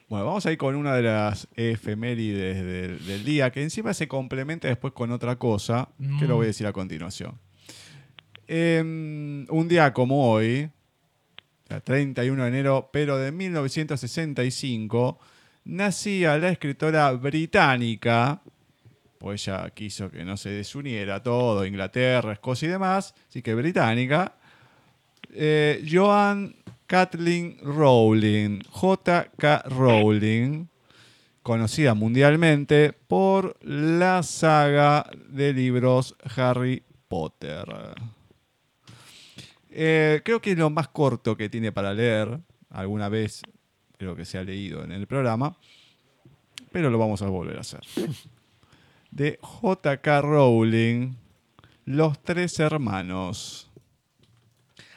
[0.09, 4.07] Bueno, vamos a ir con una de las efemérides del, del día, que encima se
[4.07, 5.87] complementa después con otra cosa,
[6.19, 7.39] que lo voy a decir a continuación.
[8.47, 10.69] Em, un día como hoy,
[11.83, 15.19] 31 de enero, pero de 1965,
[15.65, 18.41] nacía la escritora británica,
[19.19, 24.33] pues ella quiso que no se desuniera todo, Inglaterra, Escocia y demás, así que británica,
[25.31, 26.55] eh, Joan
[26.87, 29.63] Kathleen Rowling, J.K.
[29.67, 30.65] Rowling,
[31.43, 37.65] conocida mundialmente por la saga de libros Harry Potter.
[39.81, 42.41] Eh, creo que es lo más corto que tiene para leer.
[42.69, 43.41] Alguna vez
[43.97, 45.55] creo que se ha leído en el programa,
[46.73, 47.79] pero lo vamos a volver a hacer.
[49.09, 50.21] De J.K.
[50.21, 51.13] Rowling,
[51.85, 53.71] Los Tres Hermanos.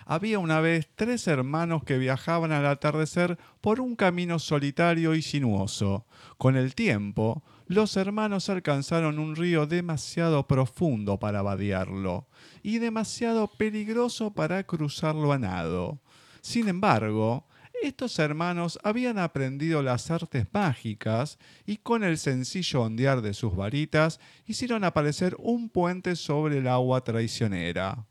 [0.05, 6.07] Había una vez tres hermanos que viajaban al atardecer por un camino solitario y sinuoso.
[6.39, 12.29] Con el tiempo, los hermanos alcanzaron un río demasiado profundo para vadearlo
[12.63, 16.01] y demasiado peligroso para cruzarlo a nado.
[16.43, 17.47] Sin embargo,
[17.83, 24.21] estos hermanos habían aprendido las artes mágicas y con el sencillo ondear de sus varitas
[24.47, 28.07] hicieron aparecer un puente sobre el agua traicionera.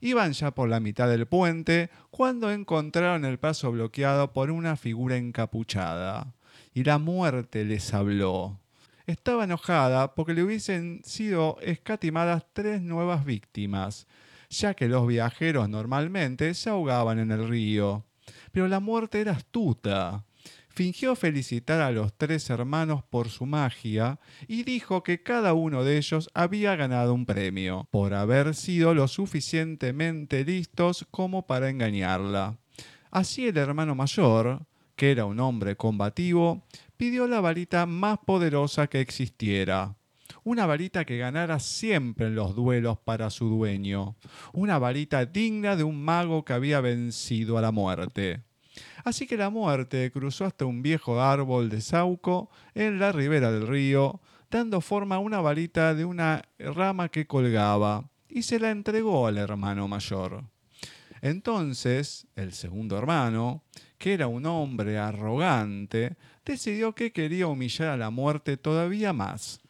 [0.00, 5.16] Iban ya por la mitad del puente cuando encontraron el paso bloqueado por una figura
[5.16, 6.34] encapuchada.
[6.74, 8.58] Y la muerte les habló.
[9.08, 14.06] Estaba enojada porque le hubiesen sido escatimadas tres nuevas víctimas,
[14.50, 18.04] ya que los viajeros normalmente se ahogaban en el río.
[18.52, 20.26] Pero la muerte era astuta.
[20.68, 25.96] Fingió felicitar a los tres hermanos por su magia y dijo que cada uno de
[25.96, 32.58] ellos había ganado un premio, por haber sido lo suficientemente listos como para engañarla.
[33.10, 34.66] Así el hermano mayor,
[34.98, 39.94] que era un hombre combativo, pidió la varita más poderosa que existiera.
[40.42, 44.16] Una varita que ganara siempre en los duelos para su dueño.
[44.52, 48.42] Una varita digna de un mago que había vencido a la muerte.
[49.04, 53.68] Así que la muerte cruzó hasta un viejo árbol de sauco en la ribera del
[53.68, 59.28] río, dando forma a una varita de una rama que colgaba, y se la entregó
[59.28, 60.42] al hermano mayor.
[61.20, 63.62] Entonces, el segundo hermano,
[63.98, 69.60] que era un hombre arrogante, decidió que quería humillar a la muerte todavía más,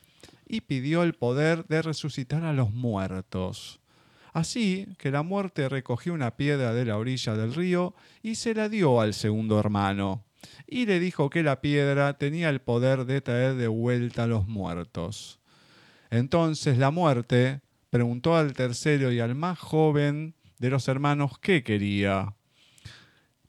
[0.46, 3.80] y pidió el poder de resucitar a los muertos.
[4.32, 8.68] Así que la muerte recogió una piedra de la orilla del río y se la
[8.68, 10.24] dio al segundo hermano,
[10.66, 14.46] y le dijo que la piedra tenía el poder de traer de vuelta a los
[14.46, 15.40] muertos.
[16.10, 17.60] Entonces la muerte
[17.90, 22.34] preguntó al tercero y al más joven de los hermanos qué quería.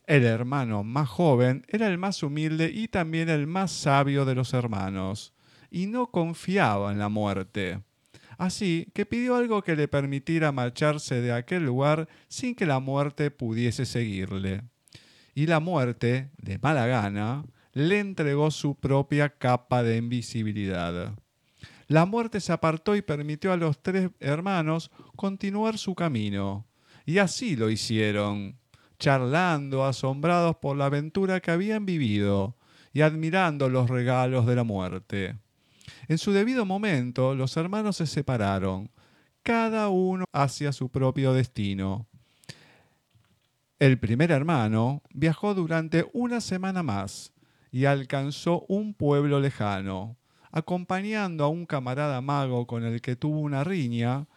[0.09, 4.55] El hermano más joven era el más humilde y también el más sabio de los
[4.55, 5.35] hermanos,
[5.69, 7.83] y no confiaba en la muerte.
[8.39, 13.29] Así que pidió algo que le permitiera marcharse de aquel lugar sin que la muerte
[13.29, 14.63] pudiese seguirle.
[15.35, 21.13] Y la muerte, de mala gana, le entregó su propia capa de invisibilidad.
[21.87, 26.65] La muerte se apartó y permitió a los tres hermanos continuar su camino.
[27.05, 28.58] Y así lo hicieron,
[28.99, 32.55] charlando, asombrados por la aventura que habían vivido
[32.93, 35.37] y admirando los regalos de la muerte.
[36.07, 38.91] En su debido momento, los hermanos se separaron,
[39.41, 42.07] cada uno hacia su propio destino.
[43.79, 47.33] El primer hermano viajó durante una semana más
[47.71, 50.17] y alcanzó un pueblo lejano.
[50.51, 54.27] Acompañando a un camarada mago con el que tuvo una riña,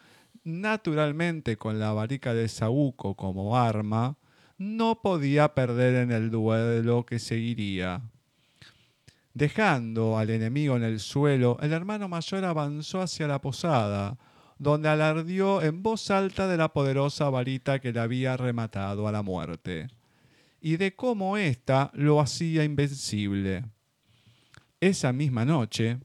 [0.44, 4.16] naturalmente con la varica de Saúco como arma,
[4.62, 8.02] no podía perder en el duelo que seguiría.
[9.34, 14.18] Dejando al enemigo en el suelo, el hermano mayor avanzó hacia la posada,
[14.58, 19.22] donde alardió en voz alta de la poderosa varita que le había rematado a la
[19.22, 19.88] muerte,
[20.60, 23.64] y de cómo ésta lo hacía invencible.
[24.80, 25.98] Esa misma noche,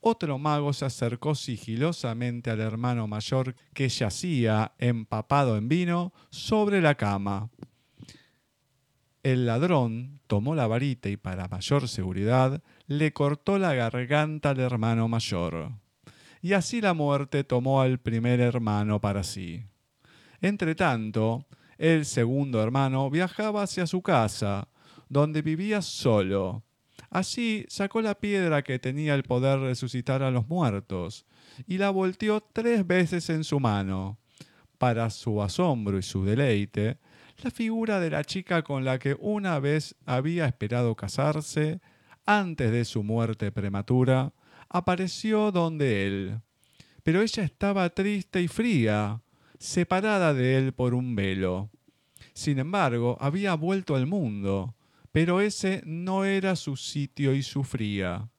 [0.00, 6.96] otro mago se acercó sigilosamente al hermano mayor que yacía, empapado en vino, sobre la
[6.96, 7.48] cama.
[9.22, 15.08] El ladrón tomó la varita y para mayor seguridad le cortó la garganta al hermano
[15.08, 15.72] mayor.
[16.40, 19.64] Y así la muerte tomó al primer hermano para sí.
[20.40, 21.46] Entretanto,
[21.78, 24.68] el segundo hermano viajaba hacia su casa,
[25.08, 26.64] donde vivía solo,
[27.12, 31.26] Así sacó la piedra que tenía el poder de resucitar a los muertos
[31.66, 34.18] y la volteó tres veces en su mano.
[34.78, 36.96] Para su asombro y su deleite,
[37.38, 41.80] la figura de la chica con la que una vez había esperado casarse,
[42.24, 44.32] antes de su muerte prematura,
[44.68, 46.40] apareció donde él.
[47.02, 49.20] Pero ella estaba triste y fría,
[49.58, 51.70] separada de él por un velo.
[52.32, 54.74] Sin embargo, había vuelto al mundo,
[55.10, 58.30] pero ese no era su sitio y sufría.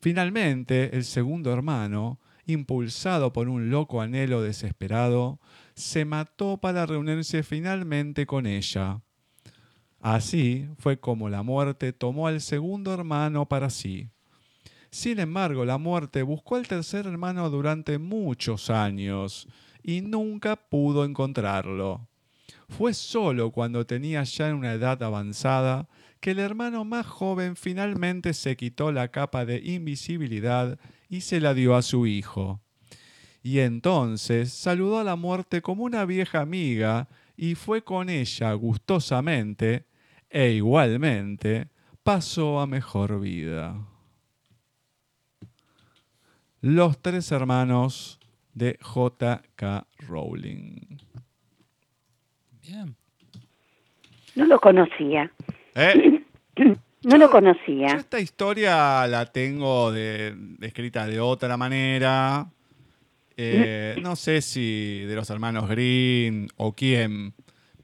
[0.00, 5.40] Finalmente, el segundo hermano, impulsado por un loco anhelo desesperado,
[5.74, 9.00] se mató para reunirse finalmente con ella.
[10.00, 14.08] Así fue como la muerte tomó al segundo hermano para sí.
[14.90, 19.48] Sin embargo, la muerte buscó al tercer hermano durante muchos años
[19.82, 22.08] y nunca pudo encontrarlo.
[22.68, 25.88] Fue solo cuando tenía ya una edad avanzada
[26.22, 31.52] que el hermano más joven finalmente se quitó la capa de invisibilidad y se la
[31.52, 32.60] dio a su hijo.
[33.42, 39.86] Y entonces saludó a la muerte como una vieja amiga y fue con ella gustosamente
[40.30, 41.70] e igualmente
[42.04, 43.84] pasó a mejor vida.
[46.60, 48.20] Los tres hermanos
[48.54, 49.88] de J.K.
[50.06, 50.98] Rowling.
[52.62, 52.94] Bien.
[54.36, 55.32] No lo conocía.
[55.74, 56.24] ¿Eh?
[57.04, 57.88] No lo conocía.
[57.88, 62.46] Yo esta historia la tengo de, escrita de otra manera.
[63.36, 67.34] Eh, no sé si de los hermanos Green o quién,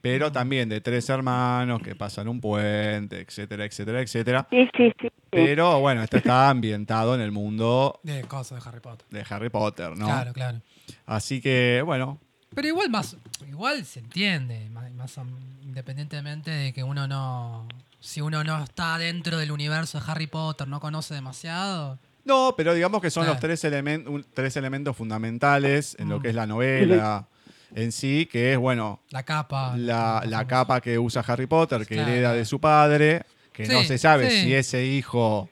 [0.00, 4.46] pero también de tres hermanos que pasan un puente, etcétera, etcétera, etcétera.
[4.50, 5.08] Sí, sí, sí.
[5.08, 5.10] sí.
[5.30, 9.06] Pero bueno, esto está ambientado en el mundo De cosas de Harry Potter.
[9.10, 10.06] de Harry Potter, ¿no?
[10.06, 10.60] Claro, claro.
[11.06, 12.20] Así que, bueno,
[12.54, 13.16] Pero igual más,
[13.48, 15.14] igual se entiende, más, más
[15.62, 17.66] independientemente de que uno no,
[18.00, 21.98] si uno no está dentro del universo de Harry Potter, no conoce demasiado.
[22.24, 23.34] no, pero digamos que son Claro.
[23.34, 26.22] los tres, elemen- un- tres elementos fundamentales en lo Mm.
[26.22, 27.26] que es la novela
[27.74, 29.74] en sí, que es, bueno, La capa.
[29.76, 32.10] la, la capa que usa Harry Potter, que Claro.
[32.10, 34.36] hereda de su padre, que no se sabe sí.
[34.38, 34.42] Mm.
[34.44, 35.48] si ese hijo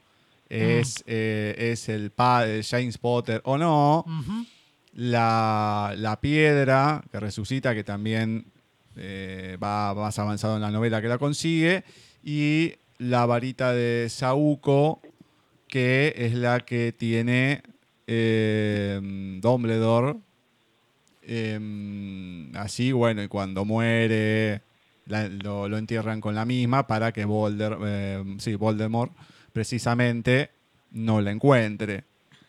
[0.51, 4.01] es, eh, es el padre de James Potter o no.
[4.07, 4.47] Ujú.
[4.97, 8.47] La, la piedra que resucita, que también
[8.97, 11.85] eh, va más avanzado en la novela que la consigue.
[12.25, 15.01] Y la varita de Saúco,
[15.69, 17.63] que es la que tiene
[18.07, 18.99] eh,
[19.41, 20.17] Dumbledore.
[21.23, 24.63] Eh, así, bueno, y cuando muere,
[25.07, 27.27] lo, entierran con la misma para que
[28.39, 29.13] sí, Voldemort
[29.53, 30.51] precisamente
[30.93, 32.05] no la encuentre.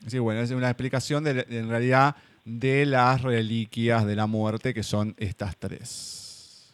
[0.06, 2.16] Sí, bueno, es una explicación de, en realidad
[2.48, 6.74] de las reliquias de la muerte, que son estas tres.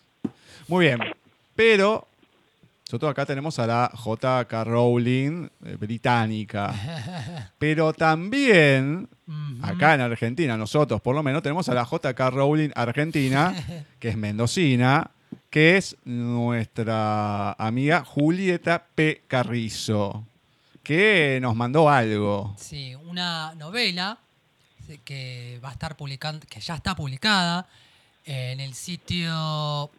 [0.67, 0.99] Muy bien,
[1.55, 2.07] pero
[2.85, 4.63] nosotros acá tenemos a la J.K.
[4.65, 9.09] Rowling eh, británica, pero también
[9.63, 13.55] acá en Argentina, nosotros por lo menos tenemos a la JK Rowling Argentina,
[13.99, 15.09] que es mendocina,
[15.49, 19.23] que es nuestra amiga Julieta P.
[19.27, 20.23] Carrizo,
[20.83, 22.53] que nos mandó algo.
[22.59, 24.19] Sí, una novela
[25.03, 27.67] que va a estar publicando, que ya está publicada
[28.25, 29.91] en el sitio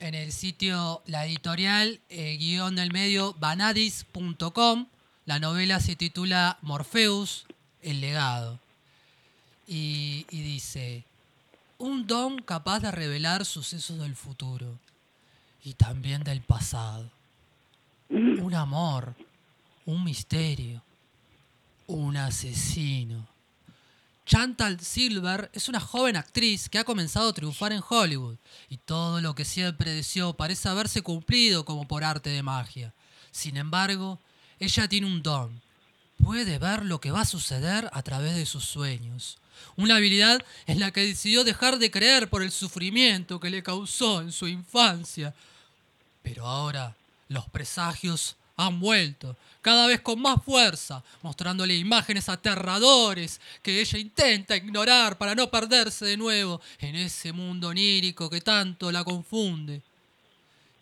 [0.00, 4.86] en el sitio la editorial eh, guion del medio vanadis.com
[5.24, 7.46] la novela se titula Morpheus
[7.82, 8.58] el legado.
[9.66, 11.04] Y, y dice
[11.76, 14.78] un don capaz de revelar sucesos del futuro
[15.62, 17.10] y también del pasado.
[18.08, 19.14] Un amor
[19.88, 20.82] un misterio,
[21.88, 23.26] un asesino.
[24.24, 28.36] Chantal Silver es una joven actriz que ha comenzado a triunfar en Hollywood
[28.68, 32.94] y todo lo que siempre deseó parece haberse cumplido como por arte de magia.
[33.30, 34.20] Sin embargo,
[34.60, 35.62] ella tiene un don,
[36.22, 39.38] puede ver lo que va a suceder a través de sus sueños.
[39.76, 44.20] Una habilidad en la que decidió dejar de creer por el sufrimiento que le causó
[44.20, 45.34] en su infancia.
[46.22, 46.96] Pero ahora
[47.28, 54.56] los presagios han vuelto, cada vez con más fuerza, mostrándole imágenes aterradores que ella intenta
[54.56, 59.80] ignorar para no perderse de nuevo en ese mundo onírico que tanto la confunde.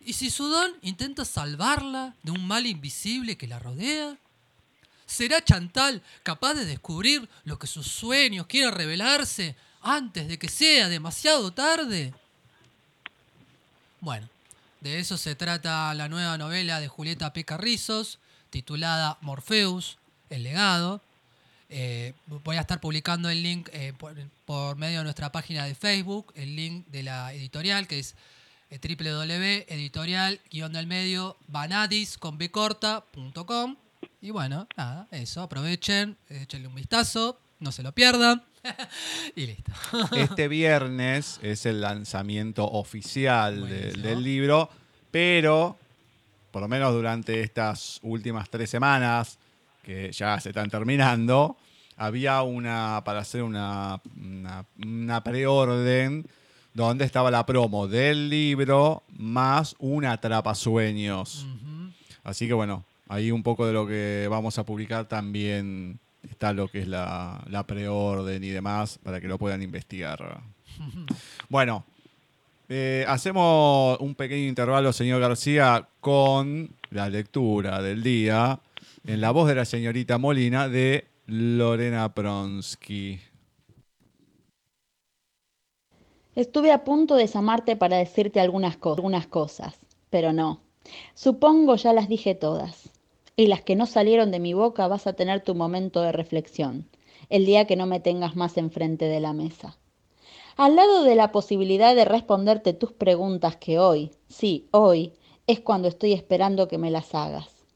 [0.00, 4.16] ¿Y si su don intenta salvarla de un mal invisible que la rodea?
[5.04, 10.88] ¿Será Chantal capaz de descubrir lo que sus sueños quieren revelarse antes de que sea
[10.88, 12.14] demasiado tarde?
[14.00, 14.28] Bueno,
[14.80, 17.44] de eso se trata la nueva novela de Julieta P.
[17.44, 18.18] Carrizos,
[18.50, 19.98] titulada Morpheus,
[20.30, 21.00] El legado.
[21.68, 23.92] Eh, voy a estar publicando el link eh,
[24.44, 28.14] por, medio de nuestra página de Facebook, el link de la editorial, que es
[28.70, 32.38] eh, www.editorial-del-medio banadis con
[34.20, 38.44] Y bueno, nada, eso, aprovechen, échenle un vistazo, no se lo pierdan.
[39.36, 39.72] y listo.
[40.12, 44.68] este viernes es el lanzamiento oficial de, del libro,
[45.10, 45.76] pero
[46.56, 49.38] por lo menos durante estas últimas tres semanas,
[49.82, 51.56] que ya se están terminando,
[51.98, 54.00] había una, para hacer una,
[54.82, 56.26] una, preorden
[56.72, 61.46] donde estaba la promo del libro más una atrapasueños.
[62.24, 65.98] Así que bueno, ahí un poco de lo que vamos a publicar también
[66.30, 70.40] está lo que es la, la preorden y demás para que lo puedan investigar.
[71.48, 71.84] bueno,
[72.68, 78.60] eh, hacemos un pequeño intervalo, señor García, con la lectura del día
[79.06, 83.20] en la voz de la señorita Molina de Lorena Pronsky.
[86.34, 89.78] Estuve a punto de llamarte para decirte algunas, algunas cosas,
[90.10, 90.60] pero no.
[91.14, 92.90] Supongo ya las dije todas.
[93.36, 96.88] Y las que no salieron de mi boca vas a tener tu momento de reflexión,
[97.28, 99.78] el día que no me tengas más enfrente de la mesa
[100.56, 105.12] al lado de la posibilidad de responderte tus preguntas que hoy, sí, hoy,
[105.46, 107.66] es cuando estoy esperando que me las hagas.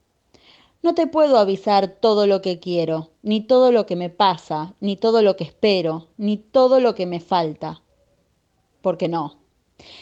[0.83, 4.97] No te puedo avisar todo lo que quiero, ni todo lo que me pasa, ni
[4.97, 7.83] todo lo que espero, ni todo lo que me falta.
[8.81, 9.37] Porque no.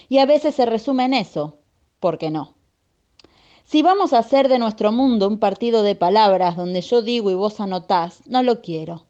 [0.09, 1.59] Y a veces se resume en eso,
[1.99, 2.55] porque no.
[3.71, 7.35] Si vamos a hacer de nuestro mundo un partido de palabras donde yo digo y
[7.35, 9.05] vos anotás, no lo quiero.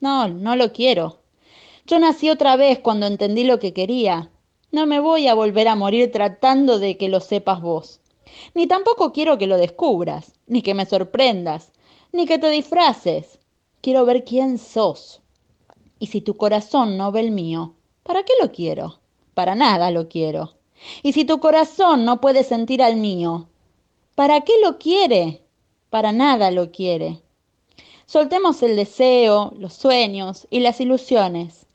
[0.00, 1.20] No, no lo quiero.
[1.86, 4.30] Yo nací otra vez cuando entendí lo que quería.
[4.70, 8.00] No me voy a volver a morir tratando de que lo sepas vos.
[8.54, 11.72] Ni tampoco quiero que lo descubras, ni que me sorprendas,
[12.12, 13.38] ni que te disfraces.
[13.80, 15.22] Quiero ver quién sos.
[15.98, 18.98] Y si tu corazón no ve el mío, ¿para qué lo quiero?
[19.32, 20.52] Para nada lo quiero.
[21.02, 23.48] Y si tu corazón no puede sentir al mío,
[24.22, 25.42] ¿para qué lo quiere?
[25.90, 27.20] Para nada lo quiere.
[28.06, 31.66] Soltemos el deseo, los sueños y las ilusiones.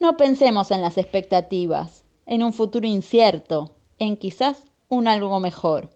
[0.00, 5.88] No pensemos en las expectativas, en un futuro incierto, en quizás un algo mejor.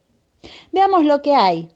[0.71, 1.69] Veamos lo que hay,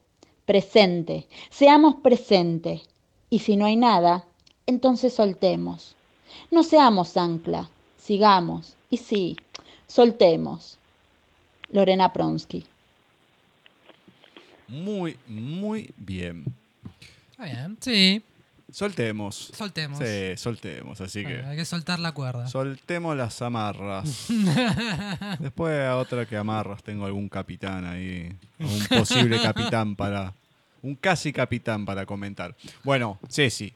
[0.45, 2.83] presente, seamos presente.
[3.31, 4.27] Y si no hay nada,
[4.67, 5.97] entonces soltemos.
[6.53, 7.69] No seamos ancla,
[8.01, 8.77] sigamos.
[8.91, 9.37] Y sí,
[9.89, 10.79] soltemos.
[11.73, 12.65] Lorena Pronsky.
[14.69, 16.45] Muy, muy bien.
[17.31, 18.23] Está bien, sí.
[18.71, 19.51] Soltemos.
[19.55, 19.99] Soltemos.
[19.99, 21.43] Sí, soltemos, así que.
[21.43, 22.47] hay que soltar la cuerda.
[22.49, 24.29] Soltemos las amarras.
[25.39, 28.31] Después a otra que amarras tengo algún capitán ahí.
[28.59, 30.35] Un posible capitán para.
[30.83, 32.55] Un casi capitán para comentar.
[32.85, 33.73] Bueno, Ceci.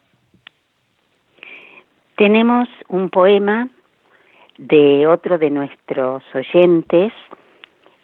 [2.17, 3.71] Tenemos un poema
[4.59, 7.13] de otro de nuestros oyentes,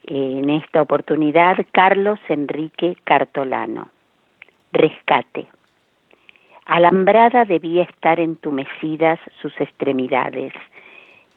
[0.09, 3.91] en esta oportunidad Carlos Enrique Cartolano.
[4.73, 5.47] Rescate.
[6.65, 10.53] Alambrada debía estar entumecidas sus extremidades,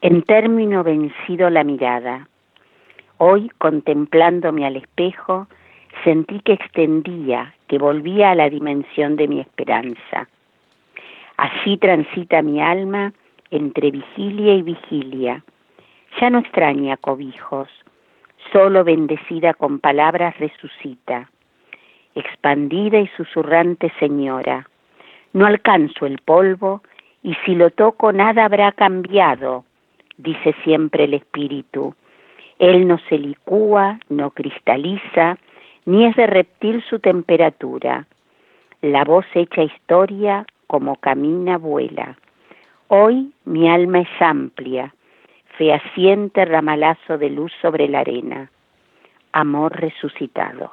[0.00, 2.28] en término vencido la mirada.
[3.18, 5.46] Hoy, contemplándome al espejo,
[6.04, 10.28] sentí que extendía, que volvía a la dimensión de mi esperanza.
[11.36, 13.12] Así transita mi alma
[13.50, 15.44] entre vigilia y vigilia.
[16.20, 17.68] Ya no extraña cobijos,
[18.52, 21.30] solo bendecida con palabras resucita.
[22.14, 24.68] Expandida y susurrante señora,
[25.32, 26.82] no alcanzo el polvo
[27.22, 29.64] y si lo toco nada habrá cambiado,
[30.18, 31.94] dice siempre el espíritu.
[32.58, 35.38] Él no se licúa, no cristaliza,
[35.86, 38.06] ni es de reptil su temperatura.
[38.82, 42.16] La voz echa historia como camina vuela.
[42.88, 44.94] Hoy mi alma es amplia,
[45.58, 48.50] fehaciente ramalazo de luz sobre la arena.
[49.32, 50.72] Amor resucitado.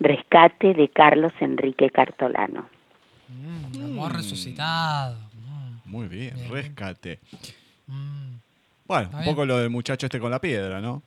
[0.00, 2.68] Rescate de Carlos Enrique Cartolano.
[3.28, 5.16] Mm, amor resucitado.
[5.34, 6.50] Mm, Muy bien, Bien.
[6.50, 7.20] rescate.
[7.86, 8.32] mm.
[8.86, 11.02] Bueno, un poco lo del muchacho este con la piedra, ¿no?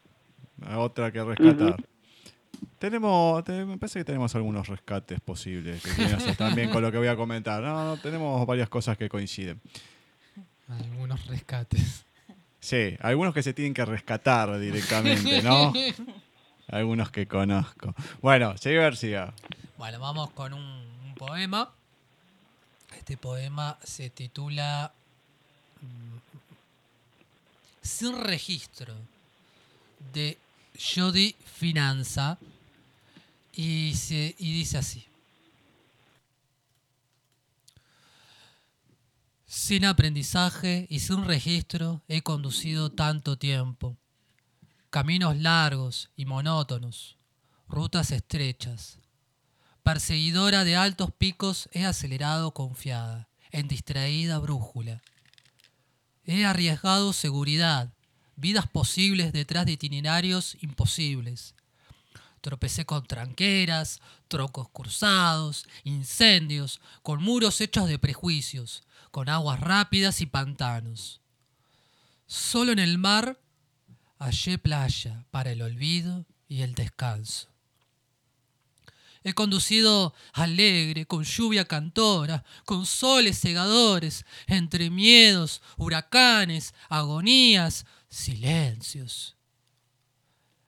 [0.78, 1.76] Otra que rescatar.
[2.80, 7.08] Tenemos, te- me parece que tenemos algunos rescates posibles que también con lo que voy
[7.08, 7.62] a comentar.
[7.62, 9.60] No, no, tenemos varias cosas que coinciden.
[10.70, 12.06] Algunos rescates.
[12.60, 15.72] Sí, algunos que se tienen que rescatar directamente, ¿no?
[16.68, 17.94] Algunos que conozco.
[18.22, 19.34] Bueno, sigue García.
[19.78, 21.72] Bueno, vamos con un, un poema.
[22.98, 24.92] Este poema se titula
[25.82, 26.18] mm,
[27.84, 28.96] Sin registro
[30.12, 30.40] de
[30.76, 32.40] Jody Finanza
[33.54, 35.06] y, se, y dice así.
[39.48, 43.98] Sin aprendizaje y sin registro he conducido tanto tiempo.
[44.90, 47.18] Caminos largos y monótonos,
[47.68, 49.00] rutas estrechas.
[49.84, 55.02] Perseguidora de altos picos he acelerado confiada, en distraída brújula.
[56.24, 57.94] He arriesgado seguridad,
[58.36, 61.55] vidas posibles detrás de itinerarios imposibles.
[62.46, 70.28] Tropecé con tranqueras, troncos cruzados, incendios, con muros hechos de prejuicios, con aguas rápidas y
[70.28, 71.22] pantanos.
[72.28, 73.40] Solo en el mar
[74.20, 77.50] hallé playa para el olvido y el descanso.
[79.24, 89.36] He conducido alegre, con lluvia cantora, con soles cegadores, entre miedos, huracanes, agonías, silencios.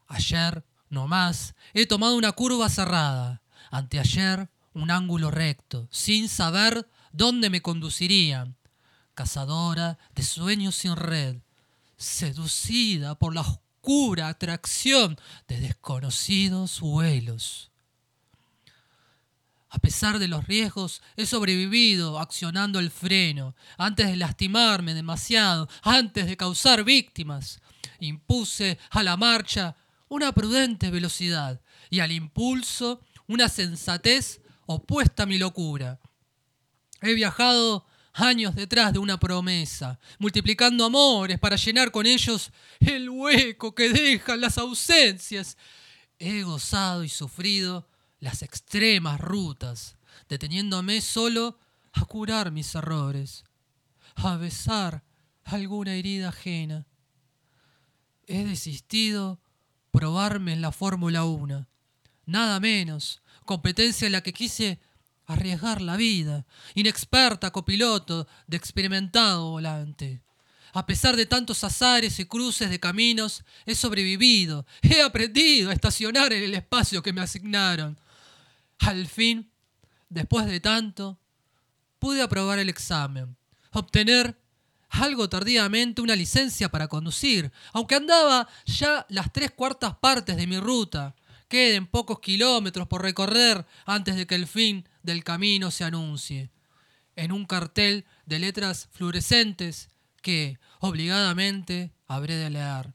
[0.08, 7.50] Ayer, no más, he tomado una curva cerrada, anteayer un ángulo recto, sin saber dónde
[7.50, 8.56] me conducirían.
[9.16, 11.38] Cazadora de sueños sin red,
[11.98, 17.72] seducida por la oscura atracción de desconocidos vuelos.
[19.70, 26.28] A pesar de los riesgos, he sobrevivido accionando el freno, antes de lastimarme demasiado, antes
[26.28, 27.60] de causar víctimas.
[28.00, 29.76] Impuse a la marcha
[30.10, 36.00] una prudente velocidad y al impulso una sensatez opuesta a mi locura.
[37.02, 43.76] He viajado años detrás de una promesa, multiplicando amores para llenar con ellos el hueco
[43.76, 45.58] que dejan las ausencias.
[46.20, 47.88] He gozado y sufrido
[48.20, 49.98] las extremas rutas,
[50.28, 51.60] deteniéndome solo
[51.94, 53.44] a curar mis errores,
[54.16, 55.04] a besar
[55.44, 56.88] alguna herida ajena.
[58.26, 59.40] He desistido
[59.98, 61.66] probarme en la Fórmula 1,
[62.28, 64.80] nada menos, competencia en la que quise
[65.26, 66.46] arriesgar la vida,
[66.76, 70.22] inexperta copiloto de experimentado volante.
[70.74, 76.32] A pesar de tantos azares y cruces de caminos, he sobrevivido, he aprendido a estacionar
[76.32, 78.00] en el espacio que me asignaron.
[78.78, 79.50] Al fin,
[80.10, 81.20] después de tanto,
[81.98, 83.36] pude aprobar el examen,
[83.72, 84.38] obtener
[84.90, 90.60] algo tardíamente una licencia para conducir, aunque andaba ya las tres cuartas partes de mi
[90.60, 91.16] ruta.
[91.48, 96.50] Queden pocos kilómetros por recorrer antes de que el fin del camino se anuncie.
[97.16, 99.90] En un cartel de letras fluorescentes
[100.22, 102.94] que, obligadamente, habré de leer.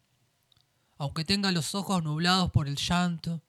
[0.99, 3.43] Aunque tenga los ojos nublados por el llanto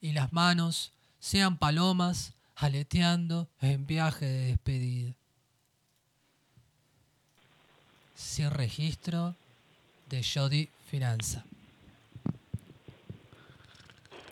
[0.00, 5.16] y las manos sean palomas aleteando en viaje de despedida.
[8.14, 9.34] Sin registro
[10.08, 11.44] de Jody Finanza.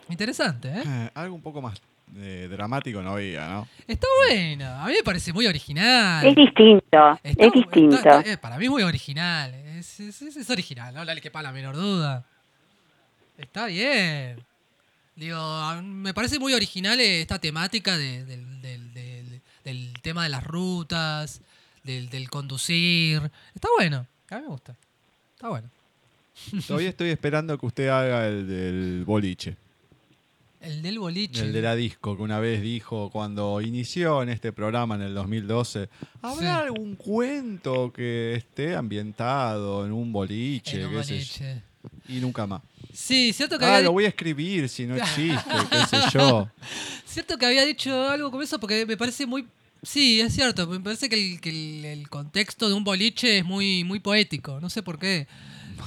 [0.09, 0.83] Interesante, ¿eh?
[0.85, 1.81] Eh, algo un poco más
[2.17, 3.67] eh, dramático no había, ¿no?
[3.87, 4.83] Está buena.
[4.83, 6.25] A mí me parece muy original.
[6.25, 7.95] Es distinto, Está- es distinto.
[7.95, 9.53] está- está- eh, para mí es muy original.
[9.53, 12.23] Es, es- es- es original, no le quepa la menor duda.
[13.37, 14.43] Está bien.
[15.15, 15.37] Digo,
[15.83, 21.41] me parece muy original esta temática de- del, del- del- del tema de las rutas,
[21.83, 23.21] del, del conducir.
[23.53, 24.05] Está bueno.
[24.29, 24.75] A mí me gusta.
[25.35, 25.69] Está bueno.
[26.67, 29.55] Todavía estoy esperando que usted haga el del boliche.
[30.61, 31.41] El del boliche.
[31.41, 35.13] El de la disco, que una vez dijo cuando inició en este programa en el
[35.13, 35.89] 2012,
[36.21, 36.45] ¿habrá Sí.
[36.47, 40.79] algún cuento que esté ambientado en un boliche?
[40.81, 41.61] En un boliche.
[42.07, 42.61] Y nunca más.
[42.93, 46.49] Sí, cierto que Ah, había lo voy a escribir si no existe, qué sé yo.
[47.05, 49.45] Cierto que había dicho algo como eso porque me parece muy...
[49.83, 53.45] Sí, es cierto, me parece que el, que el- el contexto de un boliche es
[53.45, 55.27] muy, muy poético, no sé por qué.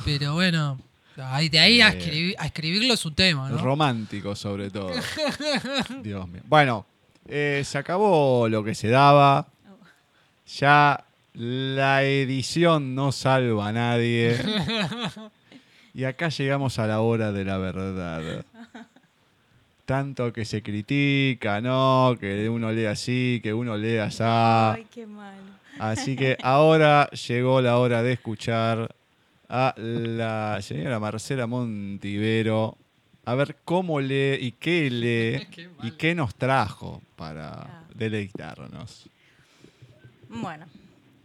[0.04, 0.78] Pero bueno,
[1.16, 1.98] ahí- de ahí a, Eh.
[1.98, 3.58] escribir, a escribirlo es un tema, ¿no?
[3.58, 4.92] Romántico sobre todo.
[6.02, 6.42] Dios mío.
[6.46, 6.86] Bueno,
[7.26, 9.48] eh, se acabó lo que se daba.
[10.58, 11.02] Ya
[11.34, 14.36] la edición no salva a nadie.
[15.94, 18.44] Y acá llegamos a la hora de la verdad.
[19.86, 22.16] Tanto que se critica, ¿no?
[22.20, 24.22] Que uno lee así, que uno lee así.
[24.22, 25.40] Ay, qué malo.
[25.78, 28.94] Así que ahora llegó la hora de escuchar
[29.48, 32.76] a la señora Marcela Montivero.
[33.24, 37.84] A ver cómo lee y qué lee Qué y qué nos trajo para Ah.
[37.94, 39.08] deleitarnos.
[40.28, 40.66] Bueno,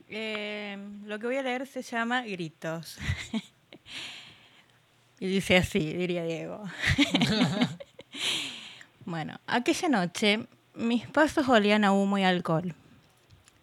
[0.09, 2.97] eh, lo que voy a leer se llama Gritos.
[5.19, 6.63] y dice así, diría Diego.
[9.11, 12.73] bueno, aquella noche mis pasos olían a humo y alcohol,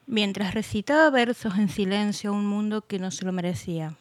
[0.07, 3.95] mientras recitaba versos en silencio a un mundo que no se lo merecía.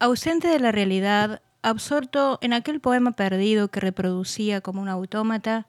[0.00, 5.66] Ausente de la realidad, absorto en aquel poema perdido que reproducía como un autómata,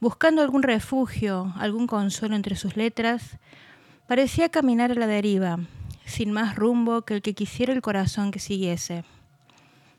[0.00, 3.38] buscando algún refugio, algún consuelo entre sus letras,
[4.12, 5.58] Parecía caminar a la deriva,
[6.04, 9.04] sin más rumbo que el que quisiera el corazón que siguiese.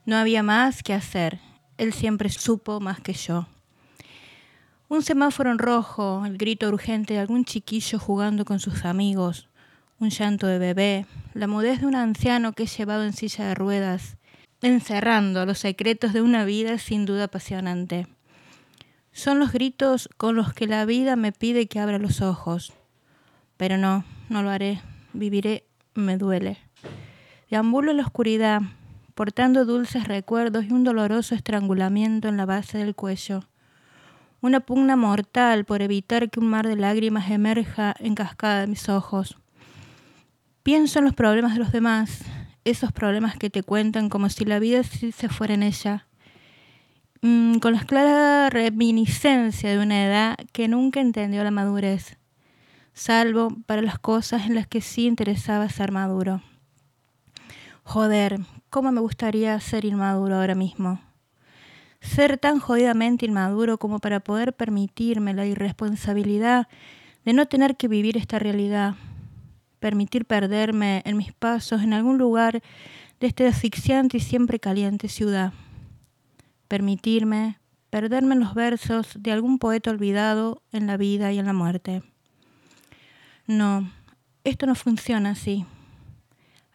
[0.05, 1.39] No había más que hacer,
[1.79, 3.47] él siempre supo más que yo.
[4.93, 9.49] Un semáforo en rojo, el grito urgente de algún chiquillo jugando con sus amigos,
[9.99, 13.55] un llanto de bebé, la mudez de un anciano que es llevado en silla de
[13.55, 14.17] ruedas,
[14.61, 18.05] encerrando los secretos de una vida sin duda apasionante.
[19.11, 22.71] Son los gritos con los que la vida me pide que abra los ojos.
[23.57, 24.79] Pero no, no lo haré.
[25.13, 25.65] Viviré,
[25.95, 26.59] me duele.
[27.49, 28.61] Deambulo en la oscuridad,
[29.15, 33.43] portando dulces recuerdos y un doloroso estrangulamiento en la base del cuello.
[34.43, 38.89] Una pugna mortal por evitar que un mar de lágrimas emerja en cascada de mis
[38.89, 39.39] ojos.
[40.61, 42.23] Pienso en los problemas de los demás,
[42.63, 46.07] esos problemas que te cuentan como si la vida se fuera en ella.
[47.21, 52.17] Mm, con la clara reminiscencia de una edad que nunca entendió la madurez
[52.93, 56.41] salvo para las cosas en las que sí interesaba ser maduro.
[57.83, 58.39] Joder,
[58.69, 60.99] cómo me gustaría ser inmaduro ahora mismo.
[62.03, 66.67] Ser tan jodidamente inmaduro como para poder permitirme la irresponsabilidad
[67.25, 68.95] de no tener que vivir esta realidad.
[69.79, 72.61] Permitir perderme en mis pasos en algún lugar
[73.19, 75.53] de esta asfixiante y siempre caliente ciudad.
[76.67, 77.57] Permitirme
[77.93, 82.01] perderme en los versos de algún poeta olvidado en la vida y en la muerte.
[83.45, 83.87] No,
[84.43, 85.67] esto no funciona así.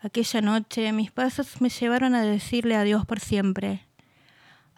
[0.01, 3.88] Aquella noche mis pasos me llevaron a decirle adiós por siempre.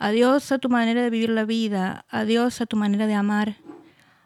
[0.00, 3.56] Adiós a tu manera de vivir la vida, adiós a tu manera de amar,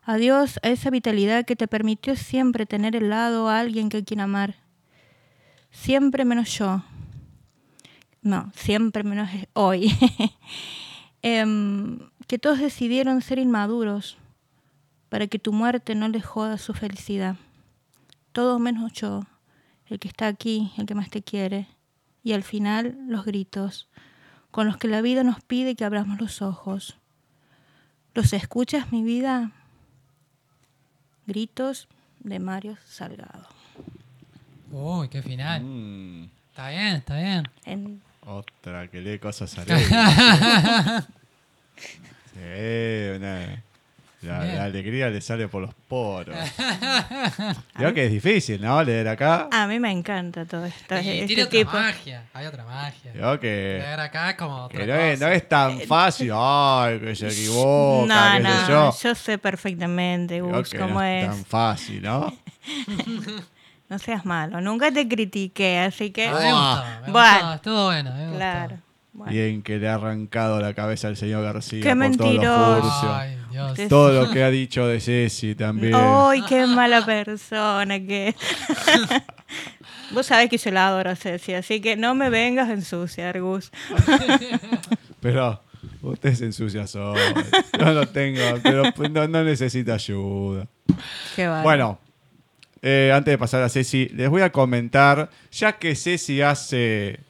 [0.04, 4.20] adiós a esa vitalidad que te permitió siempre tener al lado a alguien que quien
[4.20, 4.54] amar.
[5.70, 6.82] Siempre menos yo.
[8.22, 9.92] No, siempre menos hoy.
[11.26, 14.18] Em, que todos decidieron ser inmaduros
[15.08, 17.36] para que tu muerte no les joda su felicidad
[18.34, 19.22] todo menos yo,
[19.86, 21.68] el que está aquí, el que más te quiere,
[22.24, 23.88] y al final los gritos,
[24.54, 26.96] con los que la vida nos pide que abramos los ojos.
[28.14, 29.50] ¿Los escuchas, mi vida?
[31.26, 31.88] Gritos
[32.20, 33.48] de Mario Salgado.
[34.70, 35.60] Uy, qué final.
[35.64, 37.48] Mm, Está bien, está bien.
[37.64, 39.88] En- otra que lee cosas alegres.
[42.32, 43.62] sí, una-
[44.24, 46.36] la, alegría le sale por los poros.
[47.74, 48.82] Creo que es difícil, ¿no?
[48.82, 49.48] Leer acá.
[49.50, 50.94] a mí me encanta todo esto.
[51.00, 51.72] Y este tiene otra tipo.
[51.72, 52.24] magia.
[52.32, 53.12] Hay otra magia.
[53.12, 56.30] Creo que, Leer acá es como que otra no, es, no es tan fácil.
[56.34, 58.94] Ay, que se equivoca, No, no, sé yo.
[59.02, 61.30] yo sé perfectamente, Gus, que cómo no es es.
[61.30, 62.32] tan fácil, ¿no?
[63.86, 66.26] No seas malo, nunca te critiqué, así que...
[66.26, 67.36] Ah, me gustó, me Bueno.
[67.38, 68.10] gustó, estuvo bueno.
[68.14, 68.36] me gustó.
[68.38, 68.76] claro.
[69.12, 69.32] bueno.
[69.32, 72.40] Bien que le ha arrancado la cabeza al señor García Qué por todos los
[72.82, 73.20] mentiroso.
[73.54, 73.88] Dios.
[73.88, 75.94] Todo lo que ha dicho de Ceci también.
[75.94, 78.34] ¡Ay, qué mala persona que es!
[80.10, 83.40] Vos sabés que yo la adoro a Ceci, así que no me vengas a ensuciar,
[83.40, 83.70] Gus.
[85.20, 85.60] Pero
[86.02, 87.20] usted se ensucia solo.
[87.78, 90.66] Yo lo tengo, pero no, no necesita ayuda.
[91.36, 91.62] Qué bárbaro.
[91.62, 91.98] Bueno,
[92.82, 97.20] eh, antes de pasar a Ceci, les voy a comentar, ya que Ceci hace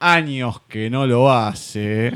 [0.00, 2.14] años que no lo hace,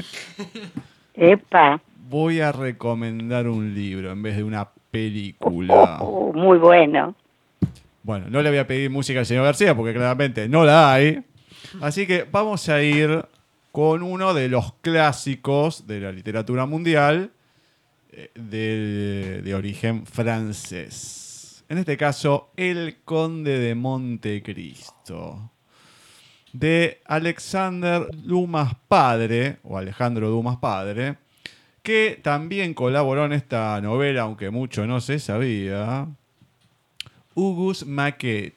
[1.14, 5.98] Epa, voy a recomendar un libro en vez de una película.
[6.00, 7.14] oh, muy bueno.
[8.02, 11.22] Bueno, no le voy a pedir música al señor García porque claramente no la hay.
[11.80, 13.24] Así que vamos a ir
[13.72, 17.30] con uno de los clásicos de la literatura mundial
[18.10, 21.64] eh, de, de origen francés.
[21.68, 25.50] En este caso, El Conde de Montecristo.
[26.54, 31.18] De Alexander Dumas Padre, o Alejandro Dumas Padre,
[31.88, 36.06] que también colaboró en esta novela, aunque mucho no se sabía.
[37.34, 38.56] Ugus Maquet.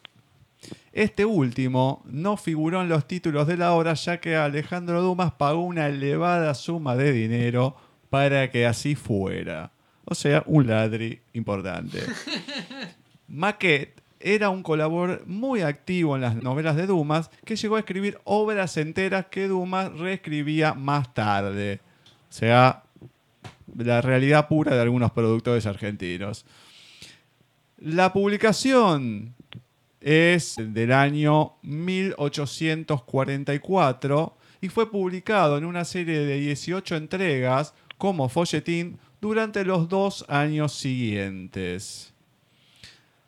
[0.92, 5.62] Este último no figuró en los títulos de la obra ya que Alejandro Dumas pagó
[5.62, 7.78] una elevada suma de dinero
[8.10, 9.72] para que así fuera.
[10.04, 12.04] O sea, un ladri importante.
[13.30, 18.20] Maquet era un colaborador muy activo en las novelas de Dumas que llegó a escribir
[18.26, 21.80] obras enteras que Dumas reescribía más tarde.
[22.30, 22.84] O sea,
[23.78, 26.46] la realidad pura de algunos productores argentinos.
[27.78, 29.34] La publicación
[30.00, 39.00] es del año 1844 y fue publicado en una serie de 18 entregas como folletín
[39.20, 42.14] durante los dos años siguientes.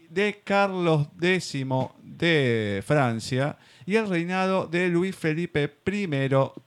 [0.09, 1.57] de Carlos X
[2.01, 6.07] de Francia y el reinado de Luis Felipe I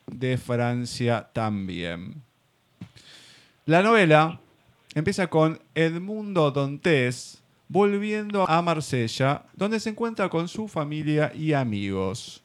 [0.08, 2.22] de Francia también.
[3.66, 4.42] La novela
[4.94, 7.43] empieza con Edmundo Dantes
[7.74, 12.44] volviendo a Marsella, donde se encuentra con su familia y amigos.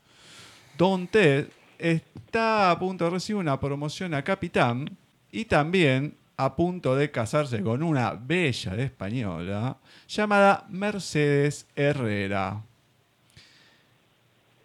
[0.78, 1.48] Dantes
[1.78, 4.88] está a punto de recibir una promoción a capitán
[5.30, 9.76] y también a punto de casarse con una bella española
[10.08, 12.62] llamada Mercedes Herrera.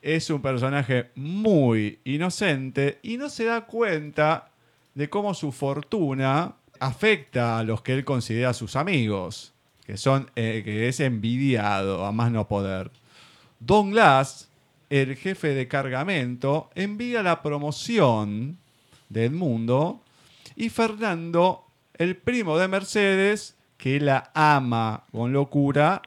[0.02, 4.50] Es un personaje muy inocente y no se da cuenta
[4.96, 9.53] de cómo su fortuna afecta a los que él considera sus amigos,
[9.86, 12.92] que, son, eh, que es envidiado a más no poder.
[13.60, 14.50] Don Glass
[14.90, 18.60] el jefe de cargamento envía la promoción
[19.10, 20.04] de Edmundo
[20.56, 21.66] y Fernando,
[21.96, 26.02] el primo de Mercedes, que la ama con locura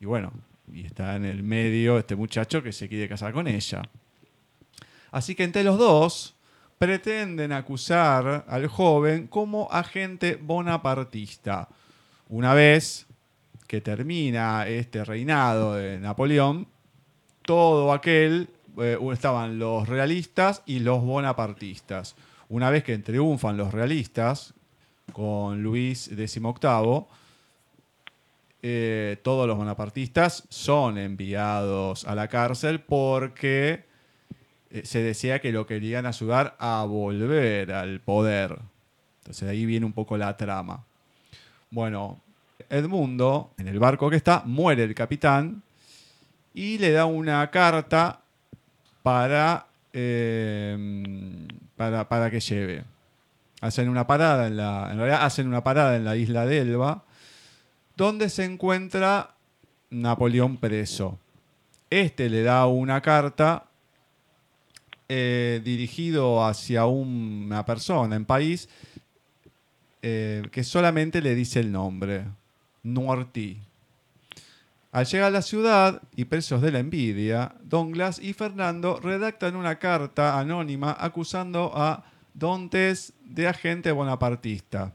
[0.00, 0.32] y bueno,
[0.72, 3.82] y está en el medio este muchacho que se quiere casar con ella.
[5.10, 6.34] Así que entre los dos
[6.78, 11.68] pretenden acusar al joven como agente bonapartista.
[12.30, 13.06] Una vez
[13.72, 16.68] que termina este reinado de Napoleón,
[17.40, 22.14] todo aquel, eh, estaban los realistas y los bonapartistas.
[22.50, 24.52] Una vez que triunfan los realistas
[25.14, 27.06] con Luis XVIII,
[28.60, 33.86] eh, todos los bonapartistas son enviados a la cárcel porque
[34.68, 38.58] eh, se decía que lo querían ayudar a volver al poder.
[39.20, 40.84] Entonces ahí viene un poco la trama.
[41.70, 42.20] Bueno,
[42.70, 45.62] Edmundo, en el barco que está, muere el capitán
[46.54, 48.20] y le da una carta
[49.02, 51.46] para, eh,
[51.76, 52.84] para, para, que lleve.
[53.60, 54.92] Hacen una parada en la.
[54.92, 57.04] Realidad hacen una parada en la isla de Elba,
[57.96, 59.34] donde se encuentra
[59.90, 61.18] Napoleón preso.
[61.90, 63.66] Este le da una carta
[65.08, 68.68] eh, dirigido hacia una persona en país
[70.00, 72.24] eh, que solamente le dice el nombre,
[72.82, 73.58] Nuartí.
[74.92, 79.78] Al llegar a la ciudad y presos de la envidia, Glass y Fernando redactan una
[79.78, 82.04] carta anónima acusando a
[82.34, 84.92] Dontes de agente bonapartista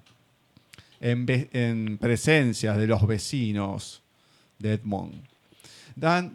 [1.00, 4.02] en, presencia de los vecinos
[4.60, 5.16] de Edmond.
[5.96, 6.32] Dan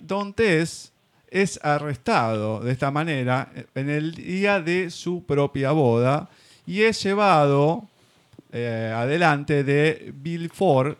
[1.28, 6.28] es arrestado de esta manera en el día de su propia boda
[6.66, 7.88] y es llevado
[8.52, 10.98] eh, adelante de Villefort,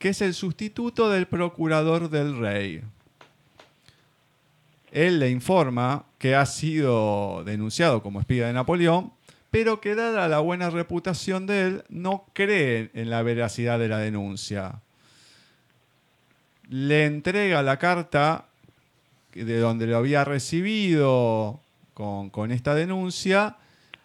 [0.00, 2.80] que es el sustituto del procurador del rey.
[4.90, 9.12] Él le informa que ha sido denunciado como espía de Napoleón,
[9.50, 13.98] pero que dada la buena reputación de él, no cree en la veracidad de la
[13.98, 14.80] denuncia.
[16.70, 18.46] Le entrega la carta
[19.34, 21.60] de donde lo había recibido
[21.92, 23.58] con, esta denuncia,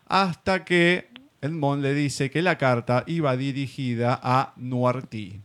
[0.07, 1.07] hasta que
[1.41, 5.44] Edmond le dice que la carta iba dirigida a Noirty.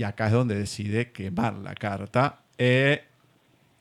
[0.00, 3.04] Y acá es donde decide quemar la carta e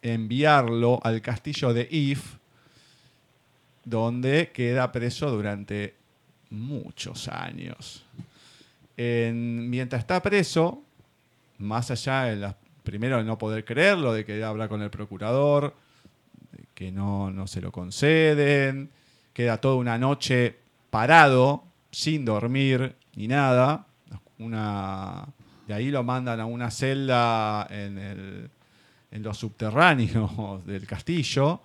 [0.02, 2.36] enviarlo al castillo de If,
[3.86, 5.96] donde queda preso durante
[6.50, 8.06] muchos años.
[8.98, 10.84] mientras está preso,
[11.58, 15.74] más allá de las, primero de no poder creerlo, de que habla con el procurador,
[16.74, 18.90] que no, no se lo conceden,
[19.32, 20.58] queda toda una noche
[20.90, 23.86] parado, sin dormir ni nada,
[24.38, 25.26] una
[25.70, 28.50] de ahí lo mandan a una celda en,
[29.12, 31.62] los subterráneos del castillo.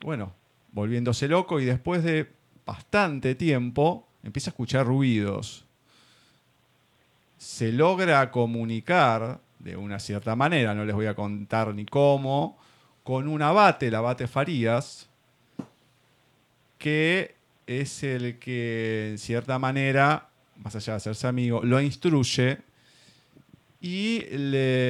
[0.00, 0.32] Bueno,
[0.72, 2.26] volviéndose loco y después de
[2.64, 5.66] bastante tiempo empieza a escuchar ruidos.
[7.36, 12.56] Se logra comunicar de una cierta manera, no les voy a contar ni cómo,
[13.04, 15.06] con un abate, el abate Farías,
[16.78, 17.34] que
[17.66, 22.64] es el que en cierta manera, más allá de hacerse amigo, lo instruye
[23.80, 24.80] y él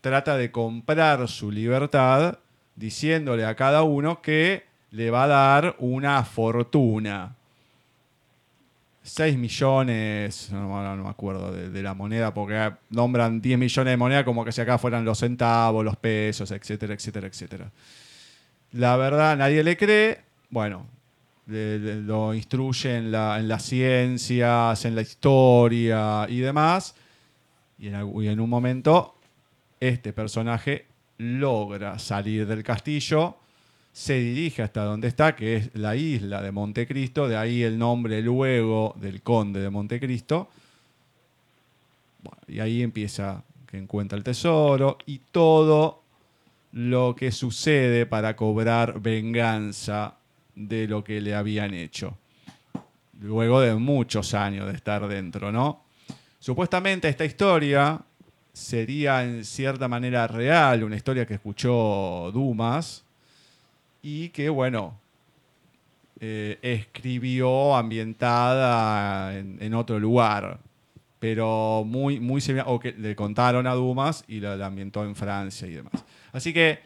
[0.00, 2.38] trata de comprar su libertad
[2.76, 7.34] diciéndole a cada uno que le va a dar una fortuna.
[9.02, 13.96] 6 millones, no, no me acuerdo de, de la moneda, porque nombran 10 millones de
[13.96, 17.70] moneda como que si acá fueran los centavos, los pesos, etcétera, etcétera, etcétera.
[18.72, 20.20] La verdad, nadie le cree.
[20.50, 20.86] Bueno,
[21.48, 26.94] lo instruye en, la- en las ciencias, en la historia y demás.
[27.78, 29.14] Y en, un momento,
[29.80, 30.86] este personaje
[31.18, 33.36] logra salir del castillo,
[33.92, 38.20] se dirige hasta donde está, que es la isla de Montecristo, de ahí el nombre
[38.20, 40.48] luego del conde de Montecristo.
[42.46, 46.02] Y ahí empieza que encuentra el tesoro y todo
[46.72, 50.17] lo que sucede para cobrar venganza
[50.58, 52.18] de lo que le habían hecho.
[53.20, 55.84] Luego de muchos años de estar dentro, ¿no?
[56.40, 58.00] Supuestamente esta historia
[58.52, 63.04] sería en cierta manera real, una historia que escuchó Dumas
[64.02, 64.98] y que, bueno,
[66.20, 70.58] eh, escribió ambientada en, otro lugar,
[71.20, 75.14] pero muy, muy similar, o que le contaron a Dumas y la, la ambientó en
[75.14, 76.04] Francia y demás.
[76.32, 76.80] Así que,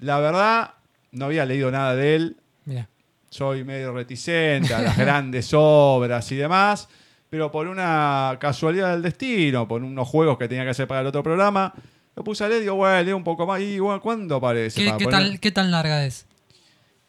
[0.00, 0.74] la verdad,
[1.12, 2.88] no había leído nada de él, Mira.
[3.32, 6.86] Soy medio reticente a las grandes obras y demás,
[7.30, 11.06] pero por una casualidad del destino, por unos juegos que tenía que hacer para el
[11.06, 11.72] otro programa,
[12.14, 13.58] lo puse a leer y digo, bueno, leo un poco más.
[13.62, 14.84] Y bueno, ¿cuándo aparece?
[14.98, 16.26] ¿Qué, tal, ¿Qué tan larga es?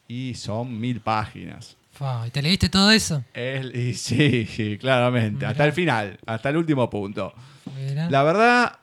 [0.07, 1.75] Y son mil páginas.
[2.25, 3.21] ¿y ¿Te leíste todo eso?
[3.33, 5.45] Es- y sí, sí, claramente.
[5.45, 7.33] Hasta el final, hasta el último punto.
[8.09, 8.79] La verdad,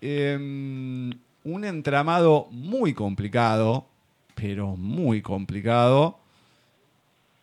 [0.00, 1.10] em,
[1.42, 3.88] un entramado muy complicado,
[4.36, 6.20] pero muy complicado.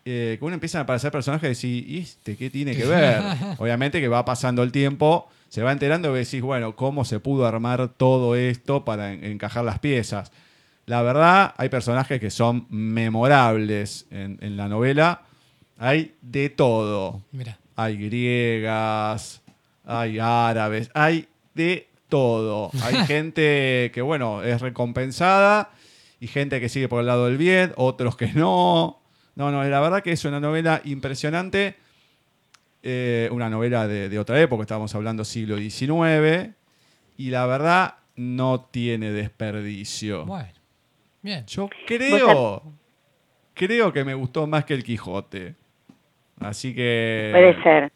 [0.05, 3.21] Eh, que uno empieza a aparecer personajes y decir, ¿y este qué tiene que ver?
[3.57, 7.45] Obviamente que va pasando el tiempo, se va enterando y decís, bueno, ¿cómo se pudo
[7.47, 10.31] armar todo esto para en- encajar las piezas?
[10.85, 15.23] La verdad, hay personajes que son memorables en, en la novela.
[15.79, 17.57] Hay de todo Mira.
[17.75, 19.41] hay griegas,
[19.83, 22.69] hay árabes, hay de todo.
[22.83, 25.71] Hay gente que, bueno, es recompensada
[26.19, 28.99] y gente que sigue por el lado del bien, otros que no.
[29.35, 31.75] No, no, la verdad que es una novela impresionante.
[32.83, 36.53] eh, una novela de, de otra época, estábamos hablando siglo XIX.
[37.17, 40.25] Y la verdad no tiene desperdicio.
[40.25, 40.49] Bueno.
[41.21, 41.43] Bien.
[41.47, 42.61] Yo creo,
[43.53, 45.55] creo que me gustó más que el Quijote.
[46.39, 47.29] Así que...
[47.33, 47.91] Puede ser.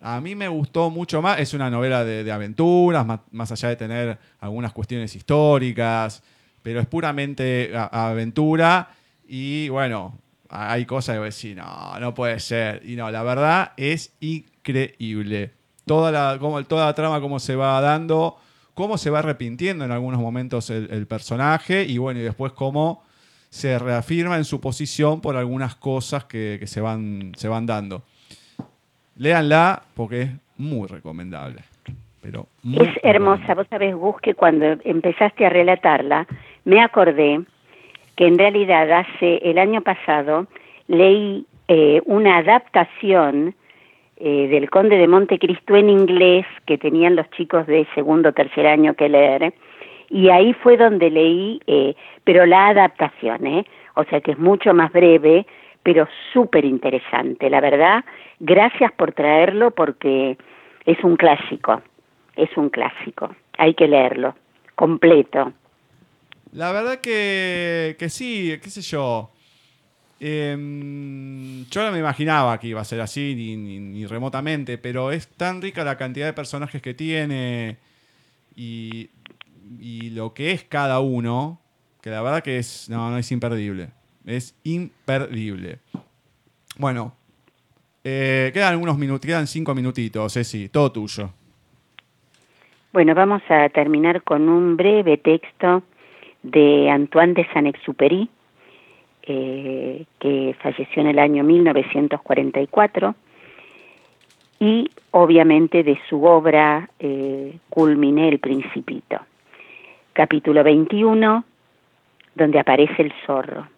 [0.00, 1.38] A mí me gustó mucho más.
[1.40, 6.22] Es una novela de, de aventuras, más, más allá de tener algunas cuestiones históricas,
[6.62, 8.88] pero es puramente a- aventura.
[9.28, 10.18] Y bueno,
[10.50, 12.82] hay cosas que decir, no, no puede ser.
[12.84, 15.52] Y no, la verdad es increíble.
[15.86, 18.36] Toda la, como, toda la trama, cómo se va dando,
[18.74, 23.02] cómo se va arrepintiendo en algunos momentos el, el personaje, y bueno, y después cómo
[23.48, 28.02] se reafirma en su posición por algunas cosas que, que se, van, se van dando.
[29.16, 31.62] Léanla porque es muy recomendable.
[32.22, 33.54] Pero muy Es hermosa.
[33.54, 36.26] Vos sabés, Gus, que cuando empezaste a relatarla,
[36.64, 37.44] me acordé
[38.20, 40.46] que en realidad hace el año pasado
[40.88, 43.54] leí eh, una adaptación
[44.18, 48.66] eh, del Conde de Montecristo en inglés que tenían los chicos de segundo o tercer
[48.66, 49.54] año que leer.
[50.10, 51.94] Y ahí fue donde leí, eh,
[52.24, 53.64] pero la adaptación, ¿eh?
[53.94, 55.46] O sea que es mucho más breve,
[55.82, 57.48] pero súper interesante.
[57.48, 58.04] La verdad,
[58.38, 60.36] gracias por traerlo porque
[60.84, 61.80] es un clásico.
[62.36, 63.34] Es un clásico.
[63.56, 64.34] Hay que leerlo.
[64.74, 65.54] Completo.
[66.52, 69.30] La verdad que, que sí, qué sé yo.
[70.18, 75.12] Em, yo no me imaginaba que iba a ser así, ni, ni- ni remotamente, pero
[75.12, 77.78] es tan rica la cantidad de personajes que tiene
[78.54, 79.08] y,
[79.78, 81.60] y lo que es cada uno,
[82.02, 83.90] que la verdad que es, no, no es imperdible.
[84.26, 85.78] Es imperdible.
[86.76, 87.14] Bueno,
[88.04, 91.32] eh, quedan algunos minutos, quedan cinco minutitos, Ceci, todo tuyo.
[92.92, 95.82] Bueno, vamos a terminar con un breve texto
[96.42, 98.28] de Antoine de Saint-Exupéry,
[99.22, 103.14] eh, que falleció en el año 1944,
[104.58, 109.20] y obviamente de su obra eh, Culminé el Principito.
[110.12, 111.44] Capítulo 21,
[112.34, 113.68] donde aparece el zorro.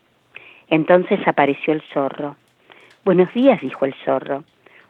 [0.68, 2.36] Entonces apareció el zorro.
[3.04, 4.44] Buenos días, dijo el zorro.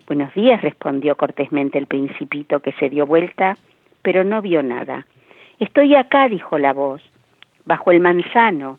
[0.07, 3.57] Buenos días, respondió cortésmente el principito, que se dio vuelta
[4.03, 5.07] pero no vio nada.
[5.59, 7.03] Estoy acá, dijo la voz,
[7.64, 8.78] bajo el manzano.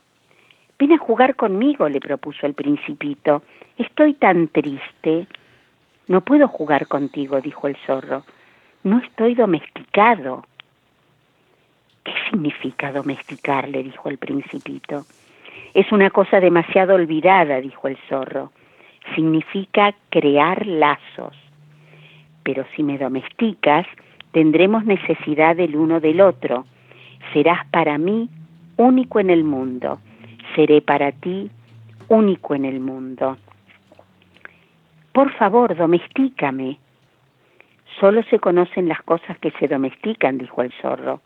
[0.79, 3.43] Ven a jugar conmigo, le propuso el principito.
[3.77, 5.27] Estoy tan triste.
[6.07, 8.23] No puedo jugar contigo, dijo el zorro.
[8.83, 10.45] No estoy domesticado.
[12.03, 13.69] ¿Qué significa domesticar?
[13.69, 15.05] le dijo el principito.
[15.73, 18.51] Es una cosa demasiado olvidada, dijo el zorro.
[19.15, 21.35] Significa crear lazos.
[22.43, 23.87] Pero si me domesticas,
[24.33, 26.65] tendremos necesidad del uno del otro.
[27.31, 28.29] Serás para mí
[28.77, 29.99] único en el mundo.
[30.55, 31.49] Seré para ti
[32.07, 33.37] único en el mundo.
[35.11, 36.79] Por favor, domestícame.
[37.99, 41.21] Solo se conocen las cosas que se domestican, dijo el zorro.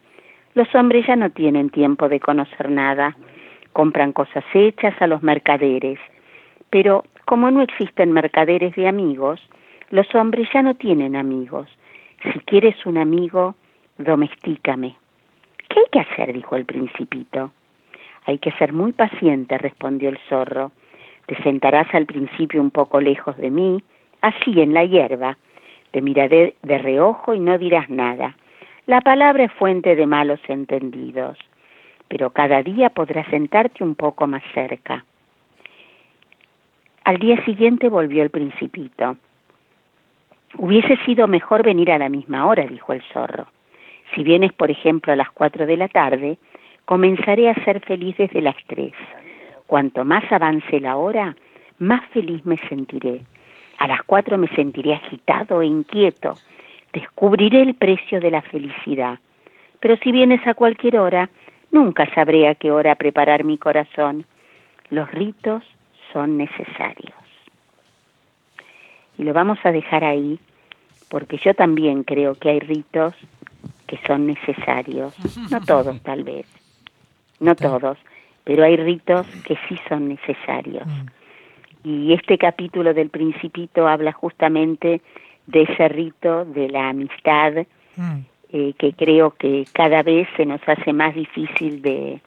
[0.53, 3.15] Los hombres ya no tienen tiempo de conocer nada.
[3.73, 5.99] Compran cosas hechas a los mercaderes.
[6.69, 9.39] Pero como no existen mercaderes de amigos,
[9.89, 11.69] los hombres ya no tienen amigos.
[12.23, 13.55] Si quieres un amigo,
[13.97, 14.95] domestícame.
[15.69, 16.33] ¿Qué hay que hacer?
[16.33, 17.51] dijo el principito.
[18.25, 20.71] Hay que ser muy paciente, respondió el zorro.
[21.27, 23.83] Te sentarás al principio un poco lejos de mí,
[24.21, 25.37] así en la hierba.
[25.91, 28.35] Te miraré de reojo y no dirás nada.
[28.85, 31.37] La palabra es fuente de malos entendidos,
[32.07, 35.05] pero cada día podrás sentarte un poco más cerca.
[37.03, 39.17] Al día siguiente volvió el principito.
[40.57, 43.47] Hubiese sido mejor venir a la misma hora, dijo el zorro.
[44.13, 46.37] Si vienes, por ejemplo, a las cuatro de la tarde,
[46.85, 48.93] comenzaré a ser feliz desde las tres.
[49.65, 51.35] Cuanto más avance la hora,
[51.79, 53.21] más feliz me sentiré.
[53.77, 56.35] A las cuatro me sentiré agitado e inquieto.
[56.93, 59.19] Descubriré el precio de la felicidad.
[59.79, 61.29] Pero si vienes a cualquier hora,
[61.71, 64.25] nunca sabré a qué hora preparar mi corazón.
[64.89, 65.63] Los ritos
[66.13, 67.13] son necesarios.
[69.17, 70.39] Y lo vamos a dejar ahí,
[71.09, 73.13] porque yo también creo que hay ritos
[73.87, 75.15] que son necesarios.
[75.51, 76.45] No todos, tal vez.
[77.39, 77.97] No todos,
[78.43, 80.87] pero hay ritos que sí son necesarios.
[81.83, 85.01] Y este capítulo del Principito habla justamente
[85.45, 87.53] de ese rito de la amistad,
[88.49, 92.21] eh, que creo que cada vez se nos hace más difícil de,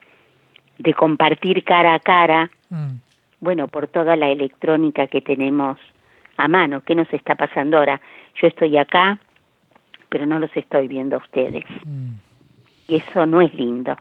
[0.77, 2.49] de compartir cara a cara,
[3.39, 5.77] bueno, por toda la electrónica que tenemos
[6.37, 6.81] a mano.
[6.81, 8.01] ¿Qué nos está pasando ahora?
[8.41, 9.19] Yo estoy acá,
[10.11, 11.63] pero no los estoy viendo a ustedes.
[12.89, 13.95] Y eso no es lindo.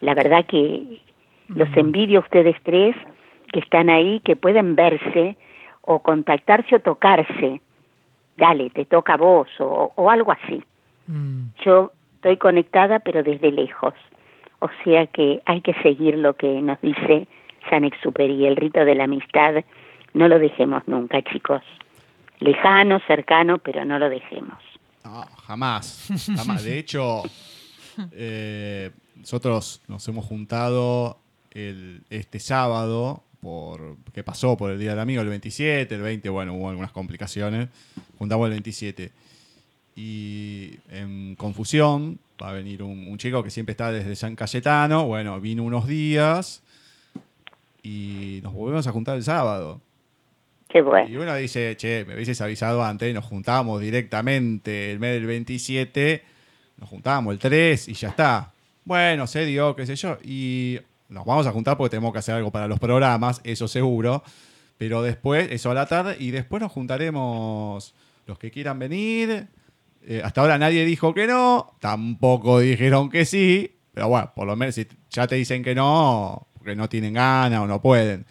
[0.00, 1.00] La verdad que
[1.46, 2.96] los envidio a ustedes tres
[3.52, 5.36] que están ahí, que pueden verse
[5.82, 7.60] o contactarse o tocarse.
[8.36, 10.64] Dale, te toca a vos o, o algo así.
[11.64, 13.94] Yo estoy conectada pero desde lejos.
[14.58, 17.28] O sea que hay que seguir lo que nos dice
[17.70, 19.64] San Exuperi, el rito de la amistad.
[20.12, 21.62] No lo dejemos nunca, chicos.
[22.40, 24.58] Lejano, cercano, pero no lo dejemos.
[25.08, 26.08] No, jamás.
[26.36, 26.62] jamás.
[26.62, 27.22] De hecho,
[28.12, 31.18] eh, nosotros nos hemos juntado
[31.50, 36.28] el, este sábado, por, que pasó por el Día del Amigo, el 27, el 20,
[36.28, 37.68] bueno, hubo algunas complicaciones.
[38.18, 39.10] Juntamos el 27.
[39.96, 45.06] Y en confusión, va a venir un, un chico que siempre está desde San Cayetano.
[45.06, 46.62] Bueno, vino unos días
[47.82, 49.80] y nos volvemos a juntar el sábado.
[50.68, 51.08] Qué bueno.
[51.08, 56.22] Y uno dice, che, me hubieses avisado antes, nos juntábamos directamente el mes del 27,
[56.76, 58.52] nos juntábamos el 3 y ya está.
[58.84, 62.34] Bueno, se dio, qué sé yo, y nos vamos a juntar porque tenemos que hacer
[62.34, 64.22] algo para los programas, eso seguro.
[64.76, 67.94] Pero después, eso a la tarde, y después nos juntaremos
[68.26, 69.48] los que quieran venir.
[70.02, 74.54] Eh, hasta ahora nadie dijo que no, tampoco dijeron que sí, pero bueno, por lo
[74.54, 78.24] menos si ya te dicen que no, porque no tienen ganas o no pueden.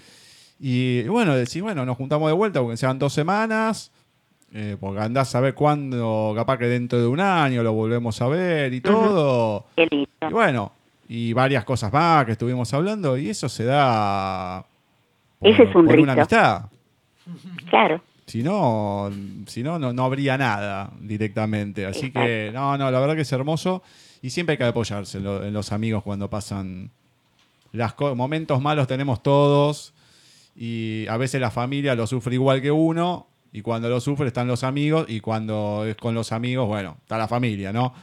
[0.59, 3.91] Y bueno, decir, bueno, nos juntamos de vuelta porque sean dos semanas,
[4.53, 8.27] eh, porque andás a ver cuándo, capaz que dentro de un año lo volvemos a
[8.27, 9.65] ver y todo.
[9.75, 10.71] Y bueno,
[11.07, 14.65] y varias cosas más que estuvimos hablando, y eso se da
[15.39, 16.63] por, Ese es un por una amistad.
[17.69, 18.01] Claro.
[18.25, 19.09] Si no,
[19.45, 21.85] si no, no, no habría nada directamente.
[21.85, 23.83] Así que, no, no, la verdad que es hermoso.
[24.21, 26.89] Y siempre hay que apoyarse en, lo- en los amigos cuando pasan
[27.71, 29.93] las momentos malos tenemos todos.
[30.57, 33.27] Y a veces la familia lo sufre igual que uno.
[33.53, 35.05] Y cuando lo sufre están los amigos.
[35.07, 37.93] Y cuando es con los amigos, bueno, está la familia, ¿no?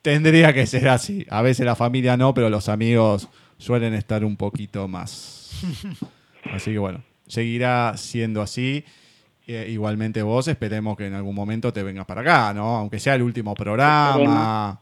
[0.00, 1.26] Tendría que ser así.
[1.28, 3.28] A veces la familia no, pero los amigos
[3.58, 5.50] suelen estar un poquito más.
[6.52, 8.84] Así que bueno, seguirá siendo así.
[9.46, 12.76] Eh, igualmente vos, esperemos que en algún momento te vengas para acá, ¿no?
[12.76, 14.78] Aunque sea el último programa.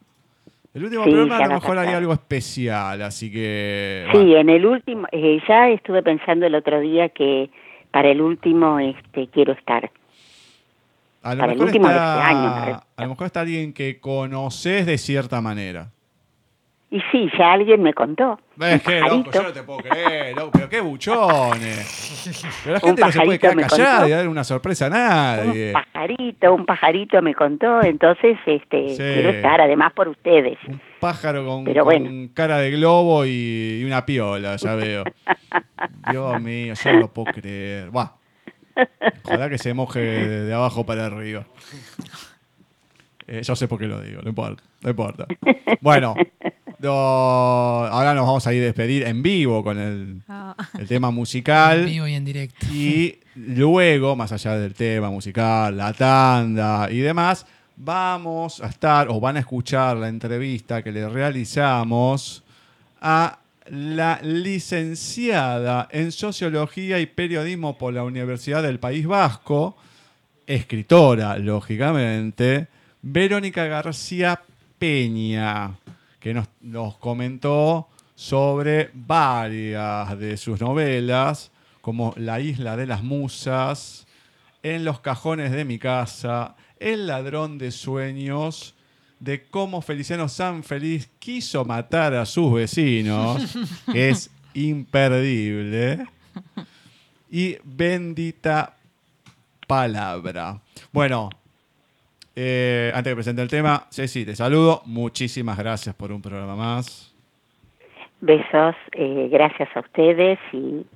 [0.75, 1.95] El último Sí, programa a lo mejor haría pasar.
[2.03, 4.07] algo especial, así que...
[4.13, 4.37] Sí, bueno.
[4.39, 7.51] en el último, eh, ya estuve pensando el otro día que
[7.91, 9.91] para el último este quiero estar.
[11.23, 12.81] A lo, para el mejor último de está, este año.
[12.97, 15.91] a lo mejor está alguien que conoces de cierta manera.
[16.95, 18.39] Y sí, ya alguien me contó.
[18.61, 22.61] Es que, loco, yo no te puedo creer, loco, pero qué buchones.
[22.65, 25.69] Pero la gente no se puede quedar callada y dar una sorpresa a nadie.
[25.69, 28.97] Un pajarito, un pajarito me contó, entonces este, Sí.
[28.99, 30.59] quiero estar, además por ustedes.
[30.69, 32.31] Un pájaro con, Pero con bueno.
[32.35, 35.05] cara de globo y, y una piola, ya veo.
[36.11, 37.89] Dios mío, yo no lo puedo creer.
[37.89, 38.11] Buah.
[39.25, 41.47] Ojalá que se moje de, de abajo para arriba.
[43.27, 44.63] Eh, yo sé por qué lo digo, no importa.
[44.83, 45.27] No importa.
[45.81, 46.15] Bueno,
[46.83, 50.55] no, ahora nos vamos a ir a despedir en vivo con el, Ah.
[50.79, 51.81] el tema musical.
[51.81, 52.67] En vivo y en directo.
[52.73, 57.47] Y luego, más allá del tema musical, la tanda y demás,
[57.77, 62.43] vamos a estar o van a escuchar la entrevista que le realizamos
[63.01, 63.39] a
[63.71, 69.77] la licenciada en Sociología y Periodismo por la Universidad del País Vasco,
[70.47, 72.67] escritora, lógicamente,
[73.03, 74.41] Verónica García
[74.79, 75.71] Peña,
[76.23, 81.51] que nos, nos comentó sobre varias de sus novelas,
[81.81, 84.07] como La isla de las musas,
[84.63, 88.77] En los cajones de mi casa, El ladrón de sueños,
[89.19, 93.57] de cómo Feliciano Sanfeliz quiso matar a sus vecinos,
[93.93, 96.07] que es imperdible,
[97.29, 98.77] y Bendita
[99.67, 100.61] Palabra.
[100.93, 101.31] Bueno,
[102.35, 104.83] eh, antes que presente el tema, Ceci, te saludo.
[104.87, 107.13] Muchísimas gracias por un programa más.
[108.21, 110.87] Besos, eh, gracias a ustedes y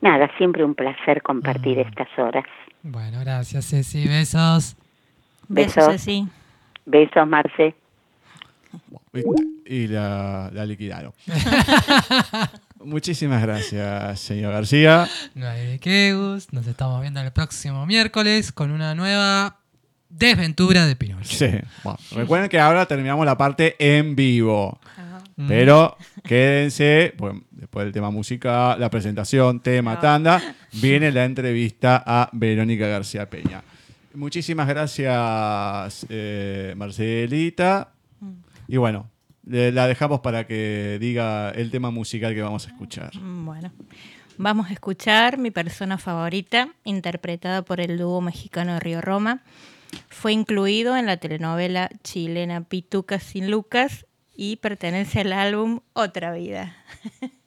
[0.00, 1.88] nada, siempre un placer compartir Mm.
[1.88, 2.44] estas horas.
[2.82, 4.06] Bueno, gracias, Ceci.
[4.06, 4.76] Besos.
[5.48, 5.92] Besos, Besos.
[5.92, 6.28] Ceci.
[6.84, 7.74] Besos, Marce.
[9.64, 11.12] Y, la, la liquidaron.
[12.84, 15.06] Muchísimas gracias, señor García.
[15.34, 16.52] No hay de qué, Gus.
[16.52, 19.56] Nos estamos viendo el próximo miércoles con una nueva
[20.18, 21.24] desventura de Pinocho.
[21.36, 21.48] Sí.
[21.82, 24.78] Bueno, recuerden que ahora terminamos la parte en vivo.
[25.36, 25.48] Mm.
[25.48, 30.40] Pero quédense, pues, después del tema musical, la presentación, tema, tanda,
[30.80, 33.62] viene la entrevista a Verónica García Peña.
[34.14, 37.90] Muchísimas gracias, eh, Marcelita.
[38.68, 39.10] Y bueno,
[39.44, 43.10] le- la dejamos para que diga el tema musical que vamos a escuchar.
[43.16, 43.72] Mm, Bueno,
[44.38, 49.42] vamos a escuchar mi persona favorita, interpretada por el dúo mexicano de Río Roma.
[50.08, 56.76] Fue incluido en la telenovela chilena Pitucas sin Lucas y pertenece al álbum Otra Vida.